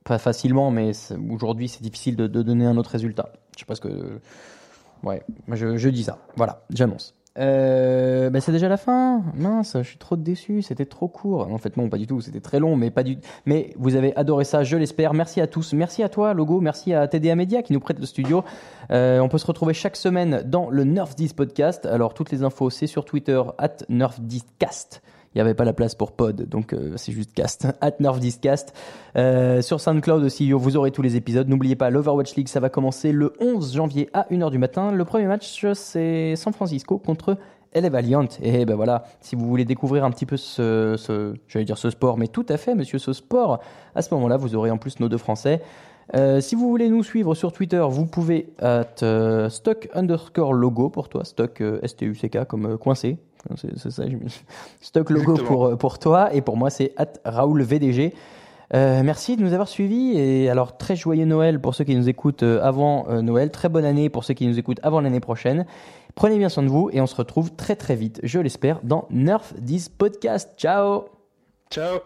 [0.04, 0.92] pas facilement, mais
[1.30, 3.32] aujourd'hui, c'est difficile de, de donner un autre résultat.
[3.54, 4.18] Je sais pas ce que.
[5.02, 6.18] Ouais, je, je dis ça.
[6.36, 7.14] Voilà, j'annonce.
[7.38, 9.22] Euh, bah, c'est déjà la fin.
[9.34, 10.62] Mince, je suis trop déçu.
[10.62, 11.48] C'était trop court.
[11.52, 12.20] En fait, non, pas du tout.
[12.20, 13.18] C'était très long, mais pas du.
[13.46, 15.14] Mais vous avez adoré ça, je l'espère.
[15.14, 15.72] Merci à tous.
[15.72, 16.60] Merci à toi, Logo.
[16.60, 18.44] Merci à TDA Media qui nous prête le studio.
[18.90, 21.86] Euh, on peut se retrouver chaque semaine dans le Nerf 10 podcast.
[21.86, 25.02] Alors, toutes les infos, c'est sur Twitter, at Nerf 10 cast.
[25.34, 27.66] Il n'y avait pas la place pour pod, donc euh, c'est juste cast.
[27.80, 28.74] At Nerf 10 cast.
[29.16, 31.48] Euh, sur SoundCloud aussi, vous aurez tous les épisodes.
[31.48, 34.90] N'oubliez pas, l'Overwatch League, ça va commencer le 11 janvier à 1h du matin.
[34.90, 37.36] Le premier match, c'est San Francisco contre
[37.74, 38.28] LA Valiant.
[38.42, 42.16] Et ben voilà, si vous voulez découvrir un petit peu ce, j'allais dire ce sport,
[42.16, 43.60] mais tout à fait, monsieur, ce sport,
[43.94, 45.60] à ce moment-là, vous aurez en plus nos deux Français.
[46.16, 51.10] Euh, si vous voulez nous suivre sur Twitter, vous pouvez at stock underscore logo pour
[51.10, 53.18] toi, stock S-T-U-C-K comme coincé.
[53.56, 54.26] C'est ça, je me-
[54.80, 55.46] stock logo Exactement.
[55.48, 58.14] pour, euh, pour toi et pour moi c'est at Raoul VDG.
[58.74, 62.08] Euh, merci de nous avoir suivis et alors très joyeux Noël pour ceux qui nous
[62.08, 65.64] écoutent euh, avant Noël, très bonne année pour ceux qui nous écoutent avant l'année prochaine.
[66.14, 69.06] Prenez bien soin de vous et on se retrouve très très vite, je l'espère, dans
[69.10, 70.50] Nerf 10 Podcast.
[70.58, 71.04] Ciao
[71.70, 71.98] Ciao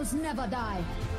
[0.00, 1.09] Heroes never die.